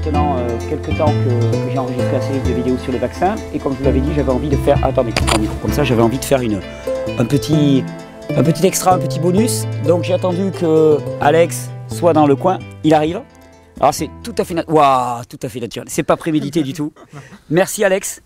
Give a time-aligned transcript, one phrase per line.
[0.00, 3.34] maintenant euh, quelques temps que, que j'ai enregistré la série de vidéos sur le vaccin.
[3.52, 4.82] Et comme je vous l'avais dit, j'avais envie de faire.
[4.84, 5.12] Attendez,
[5.60, 6.60] comme ça, j'avais envie de faire une,
[7.18, 7.84] un, petit,
[8.34, 9.64] un petit extra, un petit bonus.
[9.86, 12.58] Donc j'ai attendu que Alex soit dans le coin.
[12.82, 13.20] Il arrive.
[13.78, 15.88] Alors c'est tout à fait Waouh, tout à fait naturel.
[15.90, 16.92] C'est pas prémédité du tout.
[17.50, 18.22] Merci Alex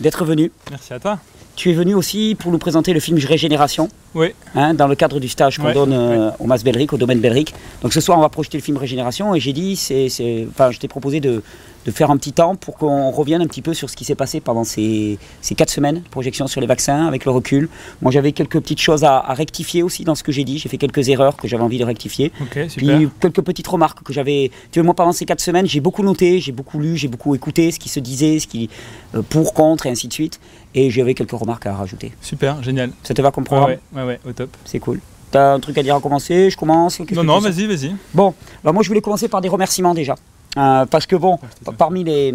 [0.00, 0.52] d'être venu.
[0.70, 1.18] Merci à toi.
[1.54, 3.88] Tu es venu aussi pour nous présenter le film Régénération.
[4.16, 4.28] Oui.
[4.54, 7.54] hein, dans le cadre du stage qu'on donne euh, au Mas Belric, au domaine Belric.
[7.82, 10.70] Donc ce soir, on va projeter le film Régénération et j'ai dit, c'est, c'est- enfin,
[10.70, 11.42] je t'ai proposé de,
[11.84, 14.14] de faire un petit temps pour qu'on revienne un petit peu sur ce qui s'est
[14.16, 17.68] passé pendant ces, ces quatre semaines, projection sur les vaccins, avec le recul.
[18.02, 20.58] Moi, j'avais quelques petites choses à, à rectifier aussi dans ce que j'ai dit.
[20.58, 22.32] J'ai fait quelques erreurs que j'avais envie de rectifier.
[22.40, 22.98] Ok, super.
[22.98, 24.50] Puis quelques petites remarques que j'avais.
[24.72, 27.34] Tu vois, moi, pendant ces quatre semaines, j'ai beaucoup noté, j'ai beaucoup lu, j'ai beaucoup
[27.36, 28.68] écouté ce qui se disait, ce qui
[29.14, 30.40] euh, pour, contre et ainsi de suite.
[30.74, 32.12] Et j'avais quelques remarques à rajouter.
[32.20, 32.90] Super, génial.
[33.02, 33.70] Ça te va comme programme?
[33.70, 34.50] Ouais, ouais, ouais, au top.
[34.64, 35.00] C'est cool.
[35.30, 37.94] T'as un truc à dire à commencer Je commence Non, non, vas-y, vas-y.
[38.14, 40.14] Bon, alors moi je voulais commencer par des remerciements déjà.
[40.56, 42.32] Euh, parce que bon, Ah, parmi les,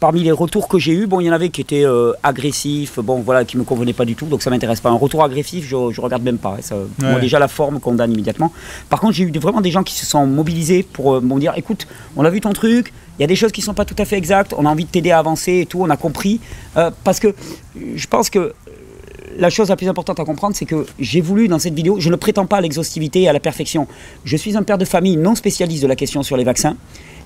[0.00, 2.98] parmi les retours que j'ai eus, bon, il y en avait qui étaient euh, agressifs,
[2.98, 4.88] bon voilà, qui me convenaient pas du tout, donc ça m'intéresse pas.
[4.90, 6.56] Un retour agressif, je, je regarde même pas.
[6.62, 7.20] ça- moi, Ouais.
[7.20, 8.52] déjà la forme condamne immédiatement.
[8.88, 11.52] Par contre, j'ai eu vraiment des gens qui se sont mobilisés pour euh, me dire,
[11.56, 13.96] écoute, on a vu ton truc, il y a des choses qui sont pas tout
[13.98, 16.40] à fait exactes, on a envie de t'aider à avancer et tout, on a compris.
[16.78, 17.32] Euh, parce que euh,
[17.96, 18.54] je pense que
[19.38, 22.10] la chose la plus importante à comprendre, c'est que j'ai voulu dans cette vidéo, je
[22.10, 23.86] ne prétends pas à l'exhaustivité et à la perfection.
[24.24, 26.76] Je suis un père de famille non spécialiste de la question sur les vaccins,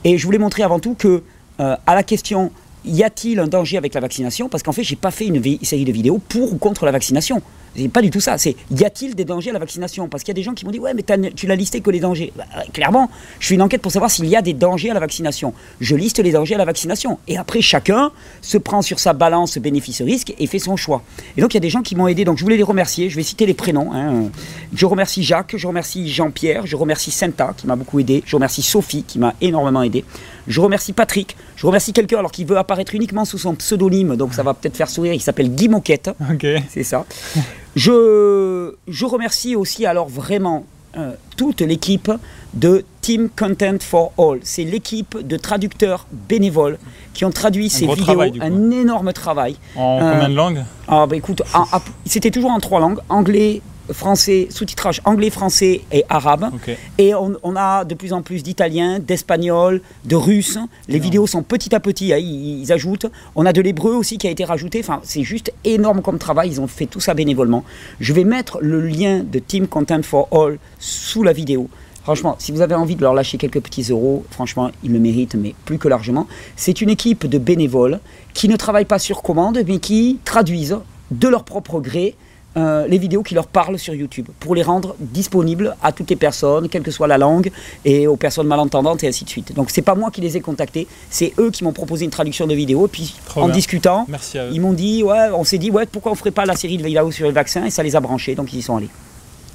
[0.05, 1.22] et je voulais montrer avant tout que
[1.60, 2.50] euh, à la question
[2.84, 5.84] y a-t-il un danger avec la vaccination Parce qu'en fait, j'ai pas fait une série
[5.84, 7.41] de vidéos pour ou contre la vaccination.
[7.77, 8.39] C'est pas du tout ça.
[8.39, 10.08] C'est y a-t-il des dangers à la vaccination?
[10.08, 11.91] Parce qu'il y a des gens qui m'ont dit ouais, mais tu l'as listé que
[11.91, 12.33] les dangers.
[12.36, 14.94] Bah, euh, clairement, je fais une enquête pour savoir s'il y a des dangers à
[14.94, 15.55] la vaccination.
[15.81, 17.19] Je liste les dangers à la vaccination.
[17.28, 21.03] Et après, chacun se prend sur sa balance bénéfice-risque et fait son choix.
[21.36, 22.25] Et donc, il y a des gens qui m'ont aidé.
[22.25, 23.11] Donc, je voulais les remercier.
[23.11, 23.92] Je vais citer les prénoms.
[23.92, 24.31] hein.
[24.75, 28.22] Je remercie Jacques, je remercie Jean-Pierre, je remercie Senta qui m'a beaucoup aidé.
[28.26, 30.04] Je remercie Sophie qui m'a énormément aidé.
[30.47, 31.37] Je remercie Patrick.
[31.56, 34.16] Je remercie quelqu'un alors qui veut apparaître uniquement sous son pseudonyme.
[34.16, 35.12] Donc, ça va peut-être faire sourire.
[35.12, 36.10] Il s'appelle Guy Moquette.
[36.31, 36.47] Ok.
[36.70, 37.04] C'est ça.
[37.77, 40.65] Je, je remercie aussi alors vraiment
[40.97, 42.11] euh, toute l'équipe
[42.55, 44.39] de Team Content for All.
[44.45, 46.79] C'est l'équipe de traducteurs bénévoles
[47.15, 49.57] qui ont traduit ces gros vidéos, travail, un énorme travail.
[49.77, 50.65] En Euh, combien de langues?
[50.87, 53.61] Ah bah écoute, en- en- c'était toujours en trois langues, anglais,
[53.93, 56.50] français, sous-titrage anglais, français et arabe.
[56.99, 60.59] Et on, on a de plus en plus d'italien, d'espagnol, de russe.
[60.89, 63.06] Les vidéos sont petit à petit, hein, ils, ils ajoutent.
[63.34, 64.81] On a de l'hébreu aussi qui a été rajouté.
[64.81, 66.50] Enfin, c'est juste énorme comme travail.
[66.50, 67.65] Ils ont fait tout ça bénévolement.
[68.00, 71.69] Je vais mettre le lien de Team Content for All sous la vidéo.
[72.03, 75.37] Franchement, si vous avez envie de leur lâcher quelques petits euros, franchement, ils le méritent,
[75.37, 76.27] mais plus que largement.
[76.55, 77.99] C'est une équipe de bénévoles
[78.34, 80.77] qui ne travaillent pas sur commande, mais qui traduisent
[81.11, 82.15] de leur propre gré
[82.56, 86.16] euh, les vidéos qui leur parlent sur YouTube pour les rendre disponibles à toutes les
[86.16, 87.50] personnes, quelle que soit la langue,
[87.84, 89.54] et aux personnes malentendantes et ainsi de suite.
[89.54, 92.47] Donc c'est pas moi qui les ai contactés, c'est eux qui m'ont proposé une traduction
[92.47, 92.87] de vidéo.
[92.87, 93.54] Et puis Trop en bien.
[93.54, 96.56] discutant, Merci ils m'ont dit ouais, on s'est dit ouais, pourquoi on ferait pas la
[96.56, 98.76] série de vidéos sur les vaccins et ça les a branchés, donc ils y sont
[98.76, 98.91] allés.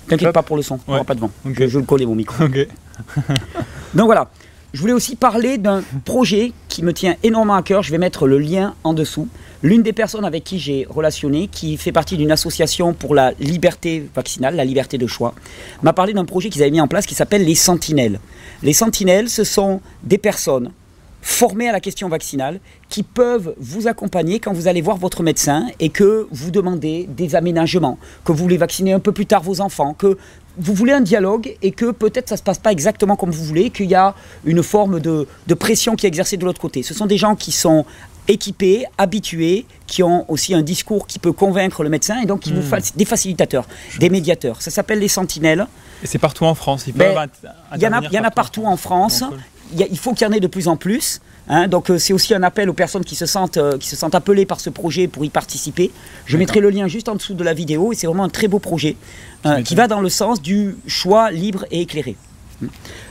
[0.07, 1.29] T'inquiète pas pour le son, n'y aura pas de vent.
[1.45, 2.43] Je, je le connais mon micro.
[3.93, 4.29] Donc voilà,
[4.73, 7.81] je voulais aussi parler d'un projet qui me tient énormément à cœur.
[7.81, 9.27] Je vais mettre le lien en dessous.
[9.61, 14.07] L'une des personnes avec qui j'ai relationné, qui fait partie d'une association pour la liberté
[14.15, 15.33] vaccinale, la liberté de choix,
[15.83, 18.21] m'a parlé d'un projet qu'ils avaient mis en place qui s'appelle les Sentinelles.
[18.63, 20.71] Les Sentinelles, ce sont des personnes
[21.21, 25.67] formées à la question vaccinale qui peuvent vous accompagner quand vous allez voir votre médecin
[25.81, 29.59] et que vous demandez des aménagements, que vous voulez vacciner un peu plus tard vos
[29.59, 30.17] enfants, que
[30.57, 33.43] vous voulez un dialogue et que peut-être ça ne se passe pas exactement comme vous
[33.43, 34.15] voulez, qu'il y a
[34.45, 35.27] une forme de,
[35.59, 36.83] pression qui est exercée de l'autre côté.
[36.83, 37.85] Ce sont des gens qui sont
[38.29, 42.53] équipés, habitués, qui ont aussi un discours qui peut convaincre le médecin et donc qui
[42.53, 42.63] vous Hmm.
[42.63, 43.67] fassent des facilitateurs,
[43.99, 44.61] des médiateurs.
[44.61, 45.67] Ça s'appelle les sentinelles.
[46.03, 46.85] Et c'est partout en France.
[46.95, 47.27] Ben,
[47.75, 49.23] Il y en a, y en a partout en France.
[49.27, 49.37] Cool.
[49.73, 51.19] Il, y a- il faut qu'il y en ait de plus en plus.
[51.47, 51.67] hein.
[51.67, 54.15] donc euh, c'est aussi un appel aux personnes qui se sentent, euh, qui se sentent
[54.15, 55.91] appelées par ce projet pour y participer.
[56.25, 58.47] Je mettrai le lien juste en dessous de la vidéo et c'est vraiment un très
[58.47, 58.95] beau projet
[59.47, 62.15] euh, qui va dans le sens du choix libre et éclairé.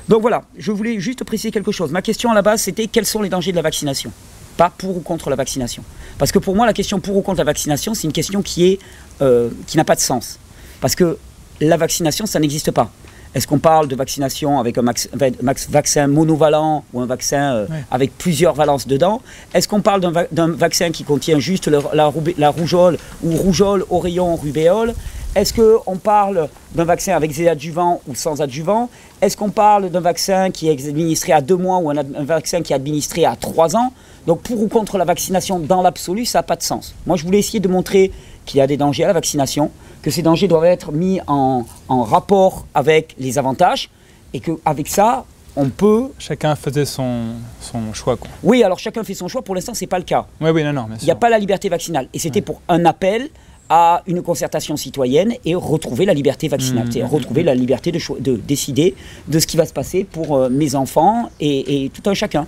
[0.08, 1.90] Donc voilà, je voulais juste préciser quelque chose.
[1.90, 4.12] Ma question à la base, c'était quels sont les dangers de la vaccination?
[4.58, 5.82] Pas pour ou contre la vaccination.
[6.18, 8.66] Parce que pour moi, la question pour ou contre la vaccination, c'est une question qui,
[8.66, 8.78] est,
[9.22, 10.38] euh, qui n'a pas de sens.
[10.82, 11.16] Parce que
[11.60, 12.90] la vaccination, ça n'existe pas.
[13.34, 15.08] Est-ce qu'on parle de vaccination avec un max-
[15.42, 17.84] max- vaccin monovalent ou un vaccin euh, Ouais.
[17.90, 19.20] avec plusieurs valences dedans?
[19.54, 23.30] Est-ce qu'on parle d'un va- d'un vaccin qui contient juste le- la, la rougeole ou
[23.36, 24.94] rougeole, oreillon, rubéole
[25.36, 28.88] Est-ce qu'on parle d'un vaccin avec des adjuvants ou sans adjuvants?
[29.20, 32.72] Est-ce qu'on parle d'un vaccin qui est administré à deux mois ou un vaccin qui
[32.72, 33.92] est administré à trois ans?
[34.28, 36.94] Donc pour ou contre la vaccination dans l'absolu, ça n'a pas de sens.
[37.06, 38.12] Moi, je voulais essayer de montrer
[38.44, 39.70] qu'il y a des dangers à la vaccination,
[40.02, 43.88] que ces dangers doivent être mis en, en rapport avec les avantages,
[44.34, 45.24] et qu'avec ça,
[45.56, 46.10] on peut.
[46.18, 48.18] Chacun faisait son, son choix.
[48.18, 48.28] Quoi.
[48.42, 49.40] Oui, alors chacun fait son choix.
[49.40, 50.26] Pour l'instant, c'est pas le cas.
[50.42, 52.08] Oui, oui, non, non, Il n'y a pas la liberté vaccinale.
[52.12, 53.30] Et c'était pour un appel
[53.70, 56.88] à une concertation citoyenne et retrouver la liberté vaccinale.
[56.88, 58.94] Mmh, mmh, retrouver la liberté de, de décider
[59.26, 62.46] de ce qui va se passer pour euh, mes enfants et, et tout un chacun.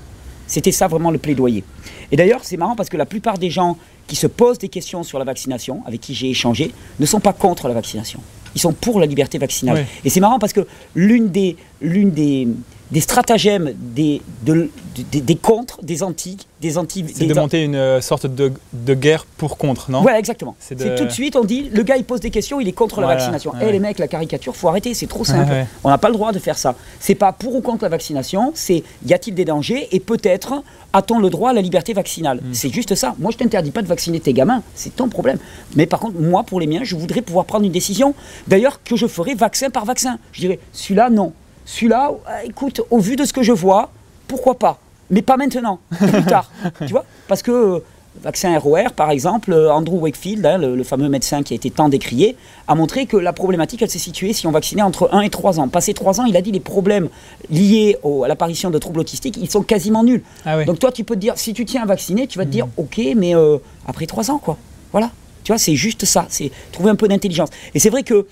[0.51, 1.63] C'était ça vraiment le plaidoyer.
[2.11, 3.77] Et d'ailleurs, c'est marrant parce que la plupart des gens
[4.09, 7.33] qui se posent des questions sur la vaccination, avec qui j'ai échangé, ne sont pas
[7.33, 8.21] contre la vaccination.
[8.57, 9.87] Ils sont pour la liberté vaccinale.
[10.05, 10.67] Et c'est marrant parce que
[10.97, 12.49] l'une des, l'une des,
[12.91, 14.69] des stratagèmes des, de-
[15.13, 18.95] des, des contre, des anti, des anti, C'est de monter une euh, sorte de, de
[18.95, 20.03] guerre pour contre, non?
[20.03, 20.57] Voilà, exactement.
[20.59, 22.73] C'est de- tout de suite, on dit, le gars il pose des questions, il est
[22.73, 23.53] contre la vaccination.
[23.61, 23.73] Eh ouais.
[23.73, 25.51] les mecs, la caricature, faut arrêter, c'est trop simple.
[25.51, 25.67] Ouais, ouais.
[25.85, 26.75] On n'a pas le droit de faire ça.
[26.99, 31.21] C'est pas pour ou contre la vaccination, c'est y a-t-il des dangers et peut-être a-t-on
[31.21, 32.39] le droit à la liberté vaccinale?
[32.43, 32.53] Mm.
[32.55, 33.15] C'est juste ça.
[33.21, 35.39] Moi, je t'interdis pas de vacciner tes gamins, c'est ton problème.
[35.77, 38.15] Mais par contre, moi, pour les miens, je voudrais pouvoir prendre une décision,
[38.49, 40.19] d'ailleurs, que je ferai vaccin par vaccin.
[40.33, 41.33] Je dirais, celui-là, non.
[41.75, 43.91] Celui-là, euh, écoute, au vu de ce que je vois,
[44.27, 44.79] pourquoi pas
[45.11, 46.51] Mais pas maintenant, plus tard.
[46.81, 47.79] Tu vois Parce que euh,
[48.23, 51.71] vaccin ROR, par exemple, euh, Andrew Wakefield, hein, le, le fameux médecin qui a été
[51.71, 52.37] tant décrié,
[52.67, 55.61] a montré que la problématique, elle s'est située si on vaccinait entre 1 et 3
[55.61, 55.69] ans.
[55.69, 57.09] Passé 3 ans, il a dit les problèmes
[57.51, 60.23] liés au- à l'apparition de troubles autistiques, ils sont quasiment nuls.
[60.45, 60.65] Ah oui.
[60.65, 62.67] Donc toi, tu peux te dire, si tu tiens à vacciner, tu vas te dire,
[62.77, 64.57] ok, mais euh, après 3 ans, quoi.
[64.91, 65.11] Voilà.
[65.45, 66.27] Tu vois, c'est juste ça.
[66.29, 67.49] C'est trouver un peu d'intelligence.
[67.75, 68.27] Et c'est vrai que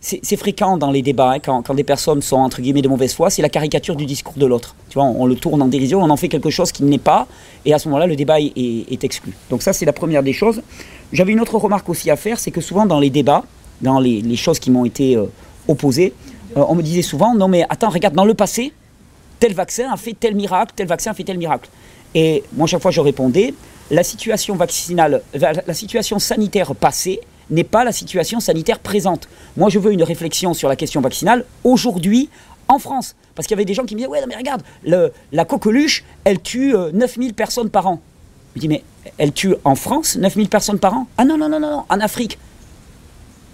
[0.00, 3.30] c'est fréquent dans les débats, hein, quand, des personnes sont entre guillemets de mauvaise foi,
[3.30, 4.76] c'est la caricature du discours de l'autre.
[4.88, 7.26] Tu vois, on, le tourne en dérision, on en fait quelque chose qui n'est pas,
[7.64, 9.32] et à ce moment-là, le débat est, exclu.
[9.50, 10.62] Donc ça, c'est la première des choses.
[11.12, 13.44] J'avais une autre remarque aussi à faire, c'est que souvent dans les débats,
[13.80, 15.24] dans les, choses qui m'ont été euh,
[15.66, 16.12] opposées,
[16.56, 18.72] euh, on me disait souvent, non mais attends, regarde, dans le passé,
[19.40, 21.68] tel vaccin a fait tel miracle, tel vaccin a fait tel miracle.
[22.14, 23.54] Et moi, chaque fois, je répondais,
[23.90, 29.28] la situation vaccinale, la situation sanitaire passée n'est pas la situation sanitaire présente.
[29.56, 32.28] Moi, je veux une réflexion sur la question vaccinale aujourd'hui
[32.68, 33.14] en France.
[33.34, 36.40] Parce qu'il y avait des gens qui me disaient, ouais, mais regarde, la coqueluche, elle
[36.40, 38.00] tue euh, 9000 personnes par an.
[38.54, 38.82] Je dis, mais
[39.16, 41.06] elle tue en France 9000 personnes par an?
[41.16, 42.38] Ah non, non, non, non, en Afrique.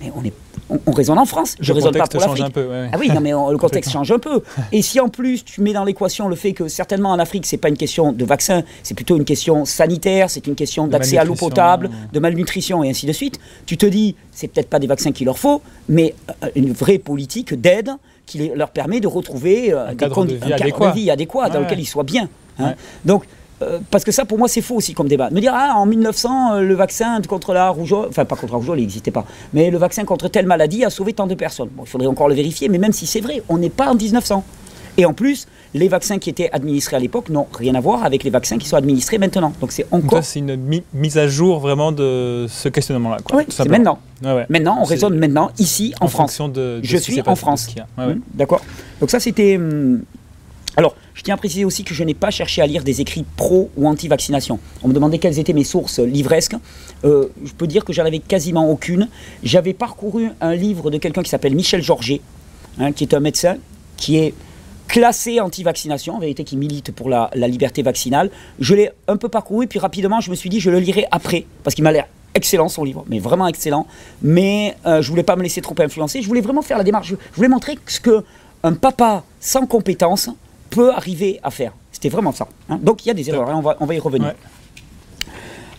[0.00, 0.32] Mais on, est,
[0.70, 2.56] on, on raisonne en France, je Le raisonne pas contexte pour change l'Afrique.
[2.56, 2.66] un peu.
[2.68, 2.90] ouais, ouais.
[2.92, 4.42] Ah oui, non, mais on- le contexte change un peu.
[4.72, 7.56] Et si en plus tu mets dans l'équation le fait que certainement en Afrique, c'est
[7.58, 11.24] pas une question de vaccin, c'est plutôt une question sanitaire, c'est une question d'accès à
[11.24, 14.86] l'eau potable, de malnutrition et ainsi de suite, tu te dis, c'est peut-être pas des
[14.86, 17.90] vaccins qu'il leur faut, mais euh, une vraie politique d'aide
[18.26, 20.90] qui leur permet de retrouver euh, des cadre de vie un cadre adéquat.
[20.90, 22.28] de vie adéquat dans lequel ils soient bien.
[22.58, 22.74] hein.
[23.04, 23.24] Donc,
[23.62, 25.30] euh, parce que ça, pour moi, c'est faux aussi comme débat.
[25.30, 28.58] Me dire, ah, en 1900, euh, le vaccin contre la rougeole, enfin, pas contre la
[28.58, 31.68] rougeole, il n'existait pas, mais le vaccin contre telle maladie a sauvé tant de personnes.
[31.74, 33.94] Bon, il faudrait encore le vérifier, mais même si c'est vrai, on n'est pas en
[33.94, 34.44] 1900.
[34.96, 38.22] Et en plus, les vaccins qui étaient administrés à l'époque n'ont rien à voir avec
[38.22, 39.52] les vaccins qui sont administrés maintenant.
[39.60, 40.22] Donc, c'est encore.
[40.22, 43.16] c'est une mi- mise à jour vraiment de ce questionnement-là.
[43.32, 43.98] Oui, c'est maintenant.
[44.22, 44.46] Ouais.
[44.48, 46.30] Maintenant, on raisonne maintenant, ici, en, France.
[46.36, 47.68] fonction de, de Je suis en France.
[47.98, 48.60] Hum, D'accord.
[49.00, 49.56] Donc ça, c'était...
[49.56, 50.02] hum,
[50.76, 53.24] Alors, je tiens à préciser aussi que je n'ai pas cherché à lire des écrits
[53.36, 54.58] pro ou anti-vaccination.
[54.82, 56.56] On me demandait quelles étaient mes sources livresques.
[57.04, 59.08] Euh, je peux dire que j'en avais quasiment aucune.
[59.42, 62.20] J'avais parcouru un livre de quelqu'un qui s'appelle Michel Georget,
[62.78, 63.56] hein, qui est un médecin
[63.96, 64.34] qui est
[64.88, 68.30] classé anti-vaccination, en vérité qui milite pour la, liberté vaccinale.
[68.58, 71.46] Je l'ai un peu parcouru, puis rapidement, je me suis dit, je le lirai après,
[71.62, 73.86] parce qu'il m'a l'air excellent son livre, mais vraiment excellent.
[74.20, 76.20] Mais euh, je voulais pas me laisser trop influencer.
[76.20, 77.06] Je voulais vraiment faire la démarche.
[77.08, 78.24] Je, je voulais montrer ce que
[78.64, 80.30] un papa sans compétence
[80.74, 81.72] peut arriver à faire.
[81.92, 82.46] C'était vraiment ça.
[82.68, 82.78] hein.
[82.82, 84.28] Donc il y a des erreurs, hein, on, va, on va y revenir.
[84.28, 84.36] Ouais.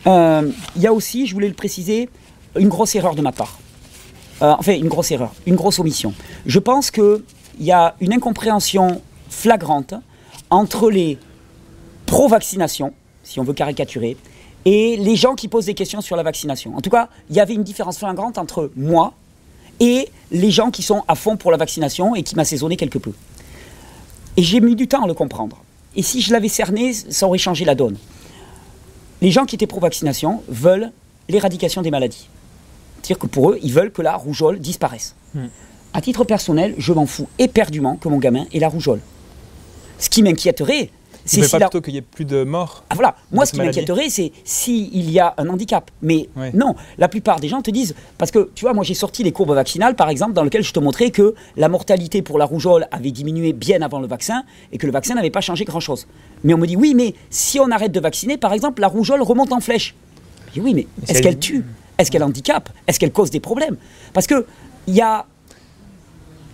[0.08, 2.10] Euh, Il y a aussi, je voulais le préciser,
[2.58, 3.58] une grosse erreur de ma part.
[4.42, 6.14] Euh, enfin, une grosse erreur, une grosse omission.
[6.46, 7.22] Je pense qu'il
[7.60, 9.94] y a une incompréhension flagrante
[10.50, 11.18] entre les
[12.06, 14.16] pro-vaccination, si on veut caricaturer,
[14.66, 16.76] et les gens qui posent des questions sur la vaccination.
[16.76, 19.14] En tout cas, il y avait une différence flagrante entre moi
[19.80, 23.12] et les gens qui sont à fond pour la vaccination et qui m'assaisonnaient quelque peu.
[24.38, 25.64] Et j'ai mis du temps à le comprendre.
[25.96, 27.98] Et si je l'avais cerné, ça aurait changé la donne.
[29.22, 30.92] Les gens qui étaient pro-vaccination veulent
[31.30, 32.28] l'éradication des maladies.
[33.02, 35.16] C'est-à-dire que pour eux, ils veulent que la rougeole disparaisse.
[35.34, 35.48] Hmm.
[35.94, 39.00] À titre personnel, je m'en fous éperdument que mon gamin ait la rougeole.
[39.98, 40.90] Ce qui m'inquiéterait,
[41.26, 44.10] c'est pas plutôt qu'il y ait plus de morts Ah, voilà, moi ce qui m'inquiéterait,
[44.10, 45.90] c'est s'il y a un handicap.
[46.02, 46.52] Mais Ouais.
[46.54, 49.32] non, la plupart des gens te disent, parce que tu vois, moi j'ai sorti les
[49.32, 52.88] courbes vaccinales, par exemple, dans lesquelles je te montrais que la mortalité pour la rougeole
[52.92, 56.08] avait diminué bien avant le vaccin et que le vaccin n'avait pas changé grand-chose.
[56.44, 59.22] Mais on me dit, oui, mais si on arrête de vacciner, par exemple, la rougeole
[59.22, 59.96] remonte en flèche.
[60.50, 61.66] Je dis, oui, mais est-ce elle- qu'elle tue?
[61.98, 62.70] Est-ce qu'elle handicape?
[62.88, 63.78] Est-ce qu'elle cause des problèmes?
[64.14, 64.46] Parce que
[64.88, 65.26] il y a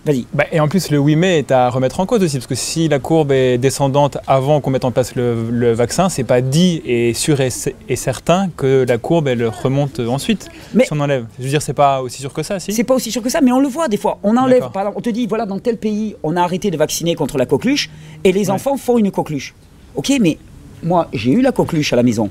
[0.04, 0.26] Vas-y.
[0.34, 2.56] Bah, et en plus, le 8 mai est à remettre en cause aussi, parce que
[2.56, 6.40] si la courbe est descendante avant qu'on mette en place le, le vaccin, c'est pas
[6.40, 7.50] dit et sûr et,
[7.94, 11.26] certain que la courbe elle remonte ensuite Mais- si on enlève.
[11.38, 13.30] Je veux dire, c'est pas aussi sûr que ça, si C'est pas aussi sûr que
[13.30, 14.18] ça, mais on le voit des fois.
[14.24, 16.76] On enlève, par exemple, on te dit, voilà, dans tel pays, on a arrêté de
[16.76, 17.88] vacciner contre la coqueluche,
[18.24, 18.50] et les Ouais.
[18.50, 19.54] enfants font une coqueluche.
[19.94, 20.36] Ok, mais
[20.82, 22.28] moi, j'ai eu la coqueluche à la maison.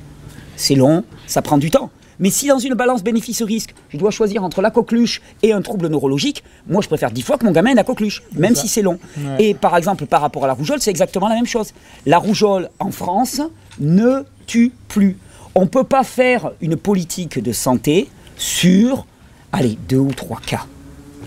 [0.58, 1.90] C'est long, ça prend du temps.
[2.22, 5.88] Mais si dans une balance bénéfice-risque, je dois choisir entre la coqueluche et un trouble
[5.88, 8.82] neurologique, moi je préfère dix fois que mon gamin ait la coqueluche, même si c'est
[8.84, 9.00] long.
[9.18, 9.44] Ouais.
[9.44, 11.74] Et par exemple, par rapport à la rougeole, c'est exactement la même chose.
[12.06, 13.42] La rougeole en France
[13.80, 15.18] ne tue plus.
[15.56, 19.06] On ne peut pas faire une politique de santé sur,
[19.52, 20.66] allez, deux ou trois cas.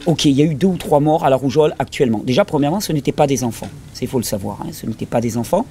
[0.06, 2.20] Ok, il y a eu deux ou trois morts à la rougeole actuellement.
[2.24, 3.68] Déjà, premièrement, ce n'étaient pas des enfants.
[4.02, 4.58] Il faut le savoir.
[4.62, 5.64] hein, Ce n'étaient pas des enfants.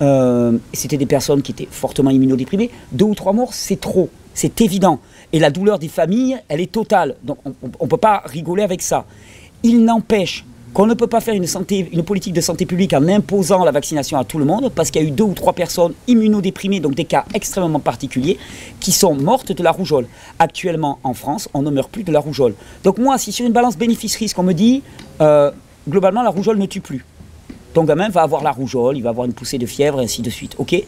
[0.00, 2.70] Euh, C'était des personnes qui étaient fortement immunodéprimées.
[2.92, 4.08] Deux ou trois morts, c'est trop.
[4.40, 5.00] C'est évident.
[5.34, 7.16] Et la douleur des familles, elle est totale.
[7.22, 9.04] Donc, on ne peut pas rigoler avec ça.
[9.62, 13.70] Il n'empêche qu'on ne peut pas faire une, politique de santé publique en imposant la
[13.70, 16.80] vaccination à tout le monde, parce qu'il y a eu deux ou trois personnes immunodéprimées,
[16.80, 18.38] donc des cas extrêmement particuliers,
[18.80, 20.06] qui sont mortes de la rougeole.
[20.38, 22.54] Actuellement, en France, on ne meurt plus de la rougeole.
[22.82, 24.82] Donc moi, si sur une balance bénéfice-risque, on me dit,
[25.20, 25.50] euh,
[25.86, 27.04] globalement, la rougeole ne tue plus.
[27.74, 30.22] Ton gamin va avoir la rougeole, il va avoir une poussée de fièvre, et ainsi
[30.22, 30.54] de suite.
[30.56, 30.82] Ok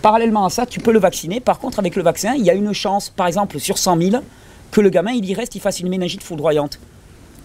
[0.00, 1.40] Parallèlement à ça, tu peux le vacciner.
[1.40, 4.22] Par contre, avec le vaccin, il y a une chance, par exemple, sur 100 000,
[4.70, 6.78] que le gamin, il y reste, il fasse une méningite foudroyante.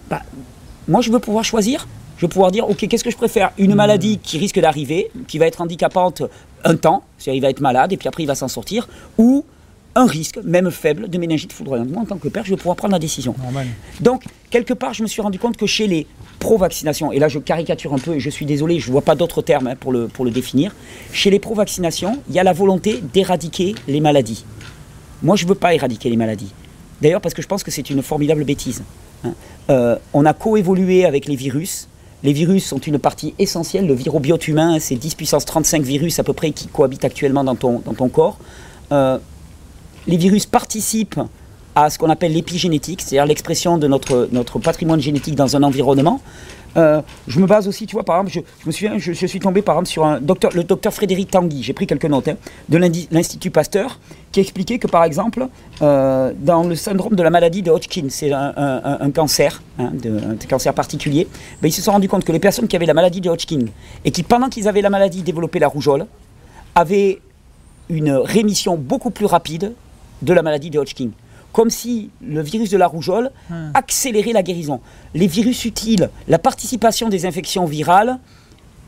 [0.08, 0.22] Bah,
[0.86, 1.86] moi, je veux pouvoir choisir.
[2.16, 3.52] Je veux pouvoir dire, ok, qu'est-ce que je préfère?
[3.58, 6.22] Une maladie qui risque d'arriver, qui va être handicapante
[6.64, 8.88] un temps, c'est-à-dire il va être malade et puis après il va s'en sortir,
[9.18, 9.44] ou
[9.94, 11.90] un risque, même faible, de méningite foudroyante.
[11.90, 13.34] Moi, en tant que père, je vais pouvoir prendre la décision.
[13.42, 13.66] Normal.
[14.00, 16.06] Donc, quelque part, je me suis rendu compte que chez les
[16.38, 19.16] pro-vaccinations, et là je caricature un peu et je suis désolé, je ne vois pas
[19.16, 20.74] d'autres termes hein, pour, le, pour le définir,
[21.12, 24.44] chez les pro-vaccinations, il y a la volonté d'éradiquer les maladies.
[25.22, 26.52] Moi, je ne veux pas éradiquer les maladies.
[27.02, 28.82] D'ailleurs, parce que je pense que c'est une formidable bêtise.
[29.24, 29.32] hein.
[29.70, 31.88] Euh, on a coévolué avec les virus.
[32.22, 33.86] Les virus sont une partie essentielle.
[33.86, 37.54] Le virobiote humain, c'est 10 puissance 35 virus à peu près qui cohabitent actuellement dans
[37.54, 38.38] ton, dans ton corps.
[38.92, 39.18] Euh,
[40.08, 41.20] les virus participent
[41.74, 46.20] à ce qu'on appelle l'épigénétique, c'est-à-dire l'expression de notre, patrimoine génétique dans un environnement.
[46.76, 50.04] Euh, je me base aussi, tu vois, par exemple, je, suis tombé par exemple sur
[50.04, 52.36] un docteur, le docteur Frédéric Tanguy, j'ai pris quelques notes, hein,
[52.68, 52.78] de
[53.10, 54.00] l'Institut Pasteur,
[54.32, 55.46] qui expliquait que par exemple,
[55.80, 59.92] euh, dans le syndrome de la maladie de Hodgkin, c'est un, un- un- cancer, hein,
[60.48, 61.28] cancer particulier,
[61.62, 63.66] ben, ils se sont rendus compte que les personnes qui avaient la maladie de Hodgkin
[64.04, 66.06] et qui, pendant qu'ils avaient la maladie, développaient la rougeole,
[66.74, 67.20] avaient
[67.88, 69.74] une rémission beaucoup plus rapide
[70.22, 71.10] de la maladie de Hodgkin.
[71.52, 73.30] Comme si le virus de la rougeole
[73.74, 74.80] accélérait la guérison.
[75.14, 78.18] Les virus utiles, la participation des infections virales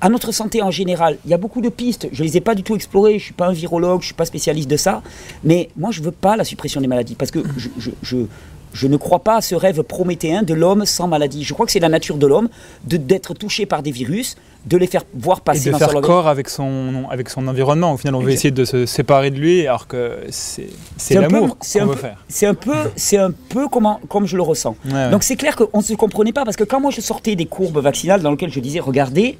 [0.02, 1.18] à notre santé en général.
[1.24, 3.16] Il y a beaucoup de pistes, je ne les ai pas du tout explorées, je
[3.16, 5.02] ne suis pas un virologue, je ne suis pas spécialiste de ça,
[5.44, 8.26] mais moi je ne veux pas la suppression des maladies, parce que je, je- je-
[8.72, 11.42] je ne crois pas à ce rêve prométhéen de l'homme sans maladie.
[11.44, 12.48] Je crois que c'est la nature de l'homme
[12.84, 14.36] de- d'être touché par des virus,
[14.66, 17.48] de les faire voir Et passer de dans faire son corps avec son, avec son
[17.48, 17.92] environnement.
[17.92, 21.22] Au final, on veut essayer de se séparer de lui, alors que c'est c'est un
[21.28, 22.24] peu- l'amour qu'on veut peu- faire.
[22.28, 24.76] C'est un peu, c'est un peu comment, comme je le ressens.
[24.84, 25.10] Ouais, ouais.
[25.10, 27.46] Donc c'est clair qu'on ne se comprenait pas parce que quand moi je sortais des
[27.46, 29.38] courbes vaccinales dans lesquelles je disais regardez,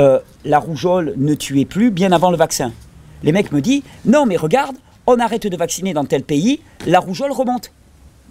[0.00, 2.72] euh, la rougeole ne tuait plus bien avant le vaccin.
[3.22, 4.74] Les mecs me disent non mais regarde,
[5.06, 7.70] on arrête de vacciner dans tel pays, la rougeole remonte.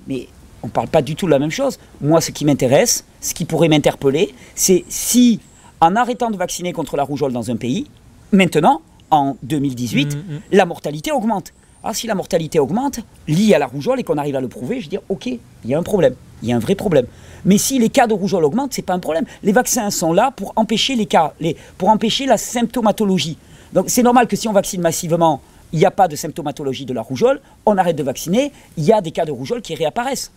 [0.08, 0.28] Mais
[0.62, 1.80] on ne parle pas du tout de la même chose.
[2.02, 5.40] Moi ce qui m'intéresse, ce qui pourrait m'interpeller, c'est si
[5.82, 7.88] en arrêtant de vacciner contre la rougeole dans un pays,
[8.32, 8.82] maintenant,
[9.12, 10.42] en 2018, Mm, mm.
[10.52, 11.54] la mortalité augmente.
[11.84, 14.80] Alors si la mortalité augmente, liée à la rougeole, et qu'on arrive à le prouver,
[14.80, 17.06] je veux dire, ok, il y a un problème, il y a un vrai problème.
[17.44, 19.26] Mais si les cas de rougeole augmentent, c'est pas un problème.
[19.44, 23.38] Les vaccins sont là pour empêcher les cas, les, pour empêcher la symptomatologie.
[23.74, 25.42] Donc c'est normal que si on vaccine massivement,
[25.74, 28.94] il n'y a pas de symptomatologie de la rougeole, on arrête de vacciner, il y
[28.94, 30.32] a des cas de rougeole qui réapparaissent.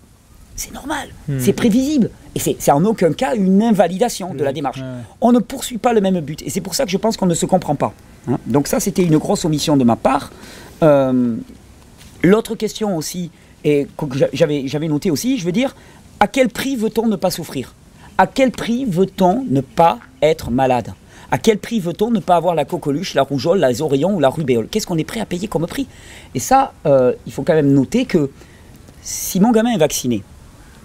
[0.59, 2.09] C'est normal, c'est prévisible.
[2.35, 4.79] Et c'est en aucun cas une invalidation de la démarche.
[4.81, 4.87] ouais.
[5.21, 6.41] On ne poursuit pas le même but.
[6.41, 7.93] Et c'est pour ça que je pense qu'on ne se comprend pas.
[8.27, 8.39] hein.
[8.47, 10.33] Donc ça, c'était une grosse omission de ma part.
[10.83, 11.37] Euh,
[12.23, 13.31] L'autre question aussi,
[13.65, 15.77] et que j'a- j'avais j'avais noté aussi, je veux dire,
[16.21, 17.75] à quel prix veut-on ne pas souffrir?
[18.17, 20.95] À quel prix veut-on ne pas être malade?
[21.31, 24.29] À quel prix veut-on ne pas avoir la coqueluche, la rougeole, les oreillons ou la
[24.29, 25.87] rubéole Qu'est-ce qu'on est prêt à payer comme prix?
[26.35, 28.31] Et ça, euh, il faut quand même noter que
[29.03, 30.23] si mon gamin est vacciné,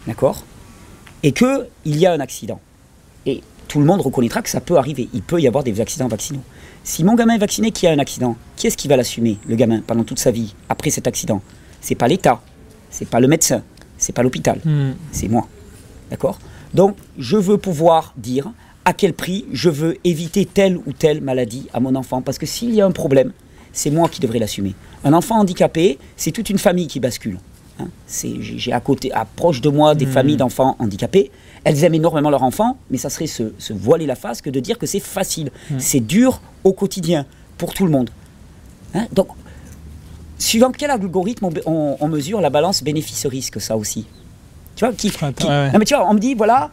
[0.07, 0.43] d'accord,
[1.23, 2.59] et qu'il y a un accident,
[3.25, 6.07] et tout le monde reconnaîtra que ça peut arriver, il peut y avoir des accidents
[6.07, 6.41] vaccinaux.
[6.83, 9.55] Si mon gamin est vacciné qui a un accident, qui est-ce qui va l'assumer, le
[9.55, 11.41] gamin, pendant toute sa vie, après cet accident?
[11.81, 12.41] C'est pas l'État,
[12.89, 13.61] c'est pas le médecin,
[13.99, 14.93] c'est pas l'hôpital, Hmm.
[15.11, 15.47] c'est moi.
[16.09, 16.39] D'accord?
[16.73, 18.51] Donc, je veux pouvoir dire
[18.85, 22.21] à quel prix je veux éviter telle ou telle maladie à mon enfant.
[22.21, 23.31] Parce que s'il y a un problème,
[23.73, 24.73] c'est moi qui devrais l'assumer.
[25.03, 27.39] Un enfant handicapé, c'est toute une famille qui bascule.
[27.79, 27.87] hein.
[28.07, 30.11] J'ai à côté, à proche de moi, des Mhm.
[30.11, 31.31] familles d'enfants handicapés.
[31.63, 34.59] Elles aiment énormément leur enfant, mais ça serait se, se voiler la face que de
[34.59, 35.51] dire que c'est facile.
[35.77, 37.25] C'est dur au quotidien,
[37.57, 38.09] pour tout le monde.
[38.93, 39.27] Hein, Donc,
[40.37, 44.05] suivant quel algorithme on, on- on mesure la balance bénéfice-risque, ça aussi
[44.75, 45.71] Tu vois, qui, Attends, qui- ouais, ouais.
[45.71, 46.71] Non, mais tu vois, on me dit, voilà,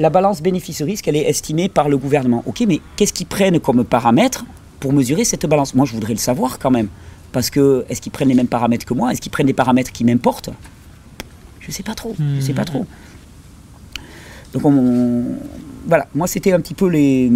[0.00, 2.42] la balance bénéfice-risque, elle est estimée par le gouvernement.
[2.46, 4.44] Ok, mais qu'est-ce qu'ils prennent comme paramètre
[4.80, 5.74] pour mesurer cette balance?
[5.74, 6.88] Moi, je voudrais le savoir quand même.
[7.32, 9.12] Parce que, est-ce qu'ils prennent les mêmes paramètres que moi?
[9.12, 10.50] Est-ce qu'ils prennent des paramètres qui m'importent?
[11.60, 12.16] Je ne sais pas trop.
[12.18, 12.86] Je sais pas trop.
[14.52, 15.24] Donc, on,
[15.86, 17.30] voilà, moi, c'était un petit peu les,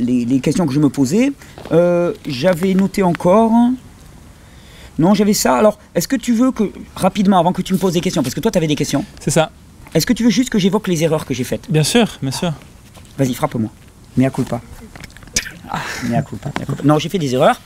[0.00, 1.32] les, les questions que je me posais.
[1.70, 3.52] Euh, j'avais noté encore.
[4.98, 5.56] Non, j'avais ça.
[5.56, 6.64] Alors, est-ce que tu veux que,
[6.96, 9.04] rapidement, avant que tu me poses des questions, parce que toi, tu avais des questions,
[9.20, 9.50] C'est ça.
[9.94, 11.70] Est-ce que tu veux juste que j'évoque les erreurs que j'ai faites?
[11.70, 12.52] Bien sûr, bien sûr.
[13.18, 13.70] Vas-y, frappe-moi.
[14.16, 14.60] Mea culpa.
[15.68, 15.78] Ah,
[16.08, 16.82] mea culpa, mea culpa.
[16.84, 17.60] Non, j'ai fait des erreurs.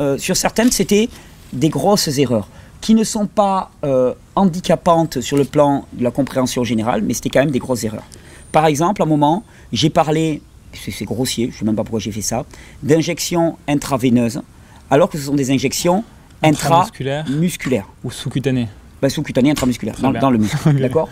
[0.00, 1.08] Euh, sur certaines, c'était
[1.52, 2.48] des grosses erreurs
[2.80, 7.30] qui ne sont pas euh, handicapantes sur le plan de la compréhension générale, mais c'était
[7.30, 8.04] quand même des grosses erreurs.
[8.52, 10.42] Par exemple, à un moment, j'ai parlé,
[10.72, 12.44] c'est grossier, je ne sais même pas pourquoi j'ai fait ça,
[12.82, 14.42] d'injections intraveineuses,
[14.90, 16.04] alors que ce sont des injections
[16.42, 17.24] Intramusculaires.
[17.24, 17.86] intramusculaires.
[18.04, 18.68] Ou sous-cutané.
[19.00, 20.56] Bah, sous-cutané intramusculaire, Très dans, le muscle.
[20.80, 21.08] D'accord?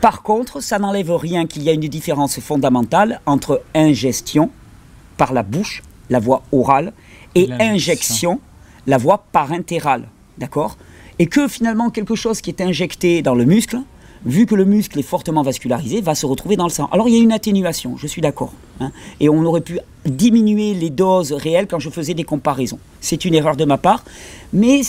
[0.00, 4.50] Par contre, ça n'enlève rien qu'il y a une différence fondamentale entre ingestion
[5.16, 6.92] par la bouche, la voie orale,
[7.34, 8.40] et injection,
[8.86, 10.08] la voie parentérale.
[10.38, 10.76] D'accord?
[11.18, 13.78] Et que finalement, quelque chose qui est injecté dans le muscle,
[14.26, 16.88] vu que le muscle est fortement vascularisé, va se retrouver dans le sang.
[16.92, 18.52] Alors il y a une atténuation, je suis d'accord.
[18.80, 18.90] hein.
[19.20, 22.78] et on aurait pu diminuer les doses réelles quand je faisais des comparaisons.
[23.00, 24.04] C'est une erreur de ma part,
[24.52, 24.80] mais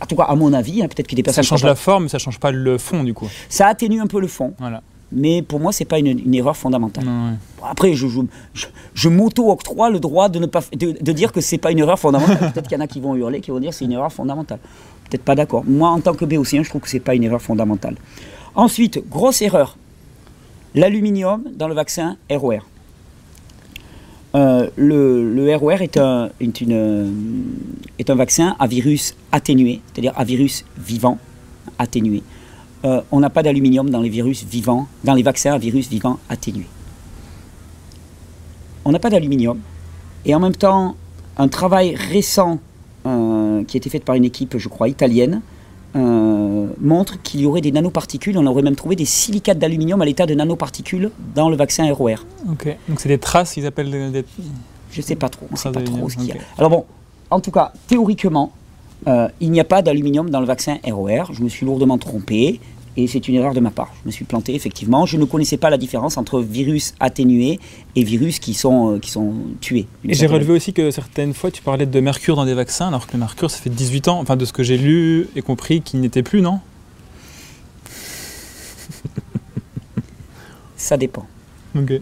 [0.00, 1.44] en tout cas à mon avis, hein, peut-être que des Ça personnes...
[1.44, 3.28] change sont pas- la forme, mais ça change pas le fond du coup.
[3.48, 4.82] ça atténue un peu le fond, Voilà.
[5.12, 7.04] mais pour moi, c'est pas une, une erreur fondamentale.
[7.04, 7.36] Non, ouais.
[7.60, 8.20] Bon, Après, je, je,
[8.54, 11.78] je- je m'auto-octroie le droit de, ne pas, de, de dire que c'est pas une
[11.78, 12.38] erreur fondamentale.
[12.52, 14.12] Peut-être qu'il y en a qui vont hurler, qui vont dire que c'est une erreur
[14.12, 14.58] fondamentale.
[15.10, 15.64] Peut-être pas d'accord.
[15.66, 17.96] Moi, en tant que béotien, je trouve que c'est pas une erreur fondamentale.
[18.54, 19.76] Ensuite, grosse erreur.
[20.74, 22.60] L'aluminium dans le vaccin ROR.
[24.34, 31.18] Euh, le, ROR est un, est, un vaccin à virus atténué, c'est-à-dire à virus vivant
[31.78, 32.22] atténué.
[32.84, 36.18] Euh, on n'a pas d'aluminium dans les virus vivants, dans les vaccins à virus vivants
[36.28, 36.66] atténués.
[38.84, 39.60] On n'a pas d'aluminium.
[40.26, 40.96] Et en même temps,
[41.36, 42.58] un travail récent
[43.06, 45.42] euh, qui a été fait par une équipe, je crois, italienne,
[45.96, 48.36] euh, montre qu'il y aurait des nanoparticules.
[48.36, 52.24] On aurait même trouvé des silicates d'aluminium à l'état de nanoparticules dans le vaccin ROR.
[52.50, 52.76] Ok.
[52.88, 54.24] Donc c'est des traces qu'ils appellent des.
[54.90, 55.46] Je ne sais pas trop.
[55.50, 56.36] On sait pas trop ce qu'il y a.
[56.58, 56.84] Alors bon,
[57.30, 58.52] en tout cas, théoriquement,
[59.06, 61.32] euh, il n'y a pas d'aluminium dans le vaccin ROR.
[61.32, 62.60] Je me suis lourdement trompé.
[62.96, 63.92] Et c'est une erreur de ma part.
[64.02, 65.04] Je me suis planté, effectivement.
[65.04, 67.58] Je ne connaissais pas la différence entre virus atténués
[67.96, 69.86] et virus qui sont, euh, qui sont tués.
[70.08, 73.08] Et j'ai relevé aussi que certaines fois tu parlais de mercure dans des vaccins, alors
[73.08, 75.80] que le mercure ça fait 18 ans, enfin de ce que j'ai lu et compris
[75.82, 76.60] qu'il n'était plus, non?
[80.76, 81.26] Ça dépend.
[81.76, 81.92] Ok.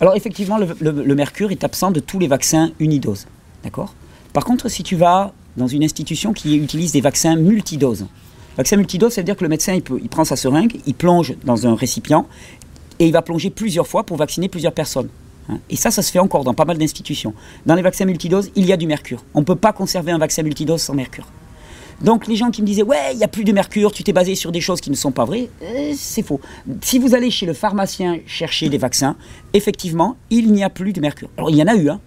[0.00, 3.26] Alors effectivement, le, le- le mercure est absent de tous les vaccins unidoses.
[3.64, 3.94] D'accord?
[4.32, 8.06] Par contre, si tu vas dans une institution qui utilise des vaccins multidoses,
[8.56, 11.66] vaccin multidose, ça veut dire que le médecin, il, prend sa seringue, il plonge dans
[11.66, 12.26] un récipient
[12.98, 15.08] et il va plonger plusieurs fois pour vacciner plusieurs personnes.
[15.48, 15.58] hein.
[15.70, 17.34] Et ça, ça se fait encore dans pas mal d'institutions.
[17.66, 19.24] Dans les vaccins multidoses, il y a du mercure.
[19.34, 21.26] On ne peut pas conserver un vaccin multidose sans mercure.
[22.02, 24.14] Donc les gens qui me disaient ouais il n'y a plus de mercure, tu t'es
[24.14, 26.40] basé sur des choses qui ne sont pas vraies, euh, c'est faux.
[26.80, 29.16] Si vous allez chez le pharmacien chercher des vaccins,
[29.52, 31.28] effectivement il n'y a plus de mercure.
[31.36, 32.00] Alors il y en a eu, hein.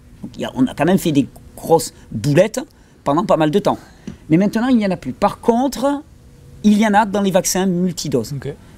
[0.54, 2.60] On a quand même fait des grosses boulettes
[3.04, 3.78] pendant pas mal de temps.
[4.30, 5.12] Mais maintenant il n'y en a plus.
[5.12, 6.02] Par contre,
[6.64, 8.34] il y en a dans les vaccins multidoses.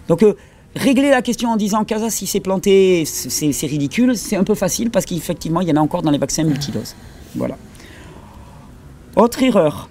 [0.08, 0.34] Donc euh,
[0.74, 4.90] régler la question en disant Casa si c'est planté, c'est ridicule, c'est un peu facile
[4.90, 6.94] parce qu'effectivement il y en a encore dans les vaccins multidoses.
[7.34, 7.56] Voilà.
[9.14, 9.88] Autre erreur,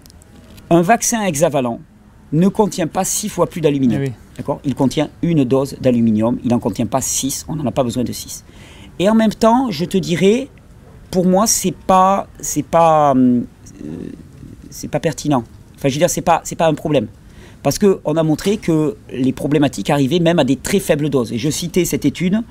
[0.69, 1.79] un vaccin hexavalent
[2.31, 4.01] ne contient pas six fois plus d'aluminium.
[4.01, 4.12] Oui.
[4.38, 4.60] D'accord?
[4.65, 8.03] Il contient une dose d'aluminium, il n'en contient pas 6, on n'en a pas besoin
[8.03, 8.43] de 6.
[8.99, 10.49] Et en même temps, je te dirais,
[11.10, 13.41] pour moi, c'est pas, c'est pas, euh,
[14.69, 15.43] c'est pas pertinent.
[15.75, 17.08] Enfin, je veux dire, c'est pas, c'est pas un problème.
[17.65, 21.34] Parce qu'on a montré que les problématiques arrivaient même à des très faibles doses.
[21.34, 22.41] Et je citais cette étude,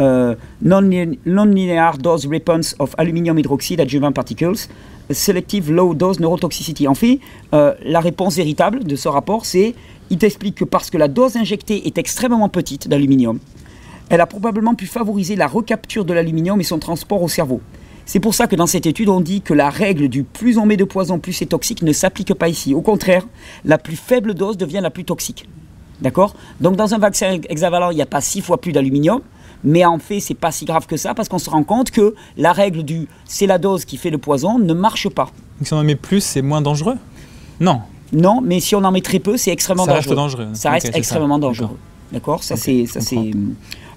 [0.00, 4.66] euh, Non-lin- Non-Linear Dose Response of Aluminium Hydroxide Adjuvant Particles,
[5.08, 6.88] Selective Low Dose Neurotoxicity.
[6.88, 7.20] En fait,
[7.54, 9.76] euh, la réponse véritable de ce rapport, c'est
[10.10, 13.38] il t'explique que parce que la dose injectée est extrêmement petite d'aluminium,
[14.08, 17.60] elle a probablement pu favoriser la recapture de l'aluminium et son transport au cerveau.
[18.08, 20.64] C'est pour ça que dans cette étude, on dit que la règle du plus on
[20.64, 22.72] met de poison, plus c'est toxique ne s'applique pas ici.
[22.72, 23.26] Au contraire,
[23.64, 25.48] la plus faible dose devient la plus toxique.
[26.00, 26.34] D'accord?
[26.60, 29.22] Donc dans un vaccin hexavalent, il n'y a pas six fois plus d'aluminium,
[29.64, 32.14] mais en fait, c'est pas si grave que ça parce qu'on se rend compte que
[32.36, 35.30] la règle du c'est la dose qui fait le poison ne marche pas.
[35.58, 36.94] Donc si on en met plus, c'est moins dangereux?
[37.58, 37.80] Non.
[38.12, 40.44] Non, mais si on en met très peu, c'est extrêmement Ça reste dangereux.
[40.44, 40.54] dangereux.
[40.54, 40.98] Ça reste ça.
[40.98, 41.76] extrêmement dangereux.
[42.12, 42.42] D'accord.
[42.44, 42.86] Ça, Ok, c'est.
[42.86, 43.16] je Ça, c'est...
[43.16, 43.40] comprends.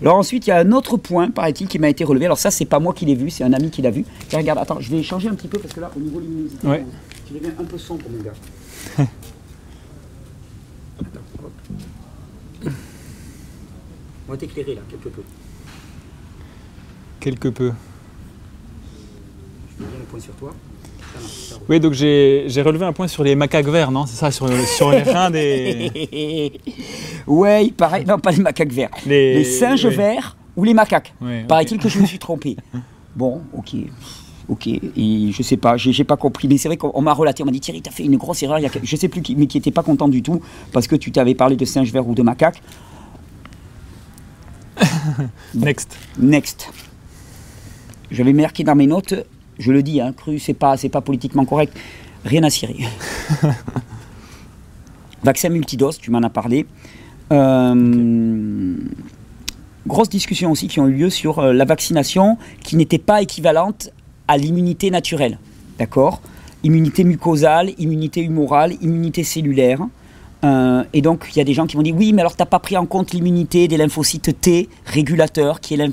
[0.01, 2.25] Alors ensuite, il y a un autre point, paraît-il, qui m'a été relevé.
[2.25, 4.05] Alors ça, c'est pas moi qui l'ai vu, c'est un ami qui l'a vu.
[4.33, 6.85] Regarde, attends, je vais changer un petit peu parce que là, au niveau luminosité, Ouais.
[7.27, 8.33] tu deviens un peu sombre, mon gars.
[10.99, 12.71] Attends, hop.
[14.27, 15.21] On va t'éclairer là, quelque peu.
[17.19, 17.71] Quelque peu.
[19.77, 20.53] Je mets bien le point sur toi.
[21.67, 24.91] Oui, donc j'ai relevé un point sur les macaques verts, non C'est ça, sur, sur
[24.91, 26.51] les reins des.
[27.27, 28.03] ouais, il paraît.
[28.03, 28.89] Non, pas les macaques verts.
[29.05, 29.95] Les, Les singes oui.
[29.95, 31.13] verts ou les macaques.
[31.21, 31.27] Ok.
[31.47, 32.55] Paraît-il que je me suis trompé.
[33.15, 33.75] Bon, ok.
[34.47, 37.43] Ok, et je sais pas, j'ai pas compris, mais c'est vrai qu'on on m'a relaté,
[37.43, 39.21] on m'a dit Thierry, t'as fait une grosse erreur, il y a, je sais plus
[39.21, 40.41] qui, mais qui était pas content du tout,
[40.71, 42.61] parce que tu t'avais parlé de singe vert ou de macaque.
[45.53, 45.97] Next.
[46.17, 46.71] Next.
[48.09, 49.13] J'avais marqué dans mes notes,
[49.59, 51.77] je le dis, hein, cru, c'est pas, c'est pas politiquement correct,
[52.25, 52.77] rien à cirer.
[55.23, 56.65] Vaccin multidose, tu m'en as parlé.
[57.31, 58.75] Euh,
[59.87, 63.91] Grosse discussion aussi qui ont eu lieu sur euh, la vaccination qui n'était pas équivalente
[64.27, 65.39] à l'immunité naturelle.
[65.79, 66.21] D'accord?
[66.63, 69.79] Immunité mucosale, immunité humorale, immunité cellulaire.
[70.43, 72.41] Euh, et donc, il y a des gens qui vont dire oui, mais alors tu
[72.41, 75.91] n'as pas pris en compte l'immunité des lymphocytes T régulateurs, qui est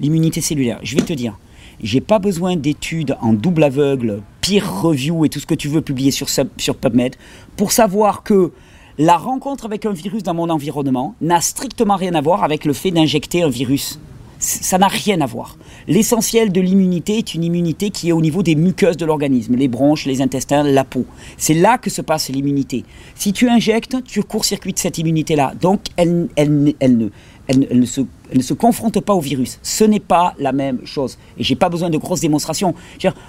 [0.00, 0.80] l'immunité cellulaire.
[0.82, 1.38] Je vais te dire,
[1.82, 5.80] j'ai pas besoin d'études en double aveugle, peer review et tout ce que tu veux
[5.80, 7.16] publier sur, sur PubMed
[7.56, 8.52] pour savoir que
[8.98, 12.72] la rencontre avec un virus dans mon environnement n'a strictement rien à voir avec le
[12.72, 13.98] fait d'injecter un virus.
[14.42, 15.58] Ça n'a rien à voir.
[15.86, 19.68] L'essentiel de l'immunité est une immunité qui est au niveau des muqueuses de l'organisme, les
[19.68, 21.04] bronches, les intestins, la peau.
[21.36, 22.84] C'est là que se passe l'immunité.
[23.14, 25.52] Si tu injectes, tu court-circuites cette immunité-là.
[25.60, 27.08] Donc, elle, elle- elle ne,
[27.48, 28.00] elle, ne- se,
[28.30, 29.58] elle ne se confronte pas au virus.
[29.62, 31.18] Ce n'est pas la même chose.
[31.38, 32.74] Et j'ai pas besoin de grosses démonstrations.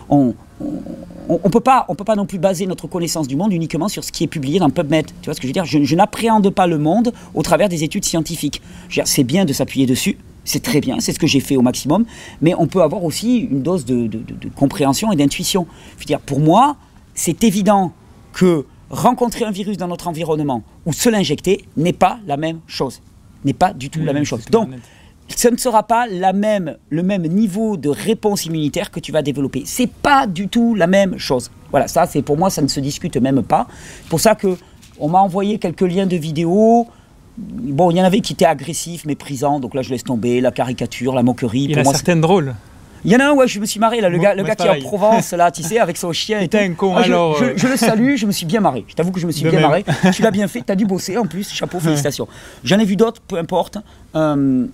[0.09, 0.33] On,
[1.29, 4.03] ne peut, pas- on peut pas non plus baser notre connaissance du monde uniquement sur
[4.03, 5.07] ce qui est publié dans PubMed.
[5.21, 5.65] Tu vois ce que je veux dire?
[5.65, 8.61] Je, n'appréhende pas le monde au travers des études scientifiques.
[9.05, 12.05] C'est bien de s'appuyer dessus, c'est très bien, c'est ce que j'ai fait au maximum,
[12.41, 14.09] mais on peut avoir aussi une dose de,
[14.55, 15.67] compréhension et d'intuition.
[16.25, 16.75] Pour moi,
[17.13, 17.91] c'est évident
[18.33, 23.01] que rencontrer un virus dans notre environnement ou se l'injecter n'est pas la même chose.
[23.45, 24.45] N'est pas du tout la même chose.
[24.51, 24.69] Donc,
[25.35, 29.21] ce ne sera pas la même, le même niveau de réponse immunitaire que tu vas
[29.21, 29.63] développer.
[29.65, 31.51] C'est pas du tout la même chose.
[31.71, 33.67] Voilà, ça, c'est pour moi, ça ne se discute même pas.
[34.03, 34.57] C'est pour ça que
[34.99, 36.87] on m'a envoyé quelques liens de vidéos.
[37.37, 40.51] Bon, il y en avait qui étaient agressifs, méprisants, donc là je laisse tomber, la
[40.51, 41.63] caricature, la moquerie.
[41.63, 42.53] Il y a certaines drôles.
[43.05, 44.49] Il y en a un, ouais, je me suis marré, là, le gars, le qui
[44.49, 44.79] est en.
[44.79, 47.53] Provence, là, tu sais, avec son chien et un con, Ah, je, alors, je- euh.
[47.55, 48.85] je le salue, je me suis bien marré.
[48.87, 49.69] Je t'avoue que je me suis De bien même.
[49.69, 49.85] marré.
[50.13, 52.27] Tu l'as bien fait, tu as dû bosser en plus, chapeau, félicitations.
[52.63, 53.77] J'en ai vu d'autres, peu importe.
[54.15, 54.65] Euh,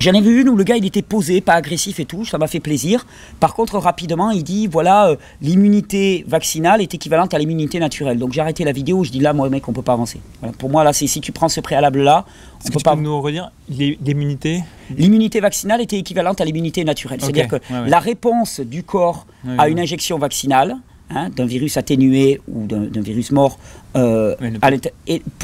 [0.00, 2.36] J'en ai vu une où le gars il était posé, pas agressif et tout, ça
[2.36, 3.06] m'a fait plaisir.
[3.38, 8.18] Par contre, rapidement, il dit voilà, euh, l'immunité vaccinale est équivalente à l'immunité naturelle.
[8.18, 10.20] Donc j'ai arrêté la vidéo, je dis là, moi, mec, on peut pas avancer.
[10.40, 12.96] Voilà, pour moi, là, c'est si tu prends ce préalable-là, on que peut tu pas.
[12.96, 14.64] peux nous redire l'immunité?
[14.96, 17.20] L'immunité vaccinale était équivalente à l'immunité naturelle.
[17.20, 17.88] C'est-à-dire que ouais, ouais.
[17.88, 20.76] la réponse du corps Ouais, à une injection vaccinale,
[21.10, 23.58] hein, d'un virus atténué ou d'un virus mort,
[23.96, 24.36] euh,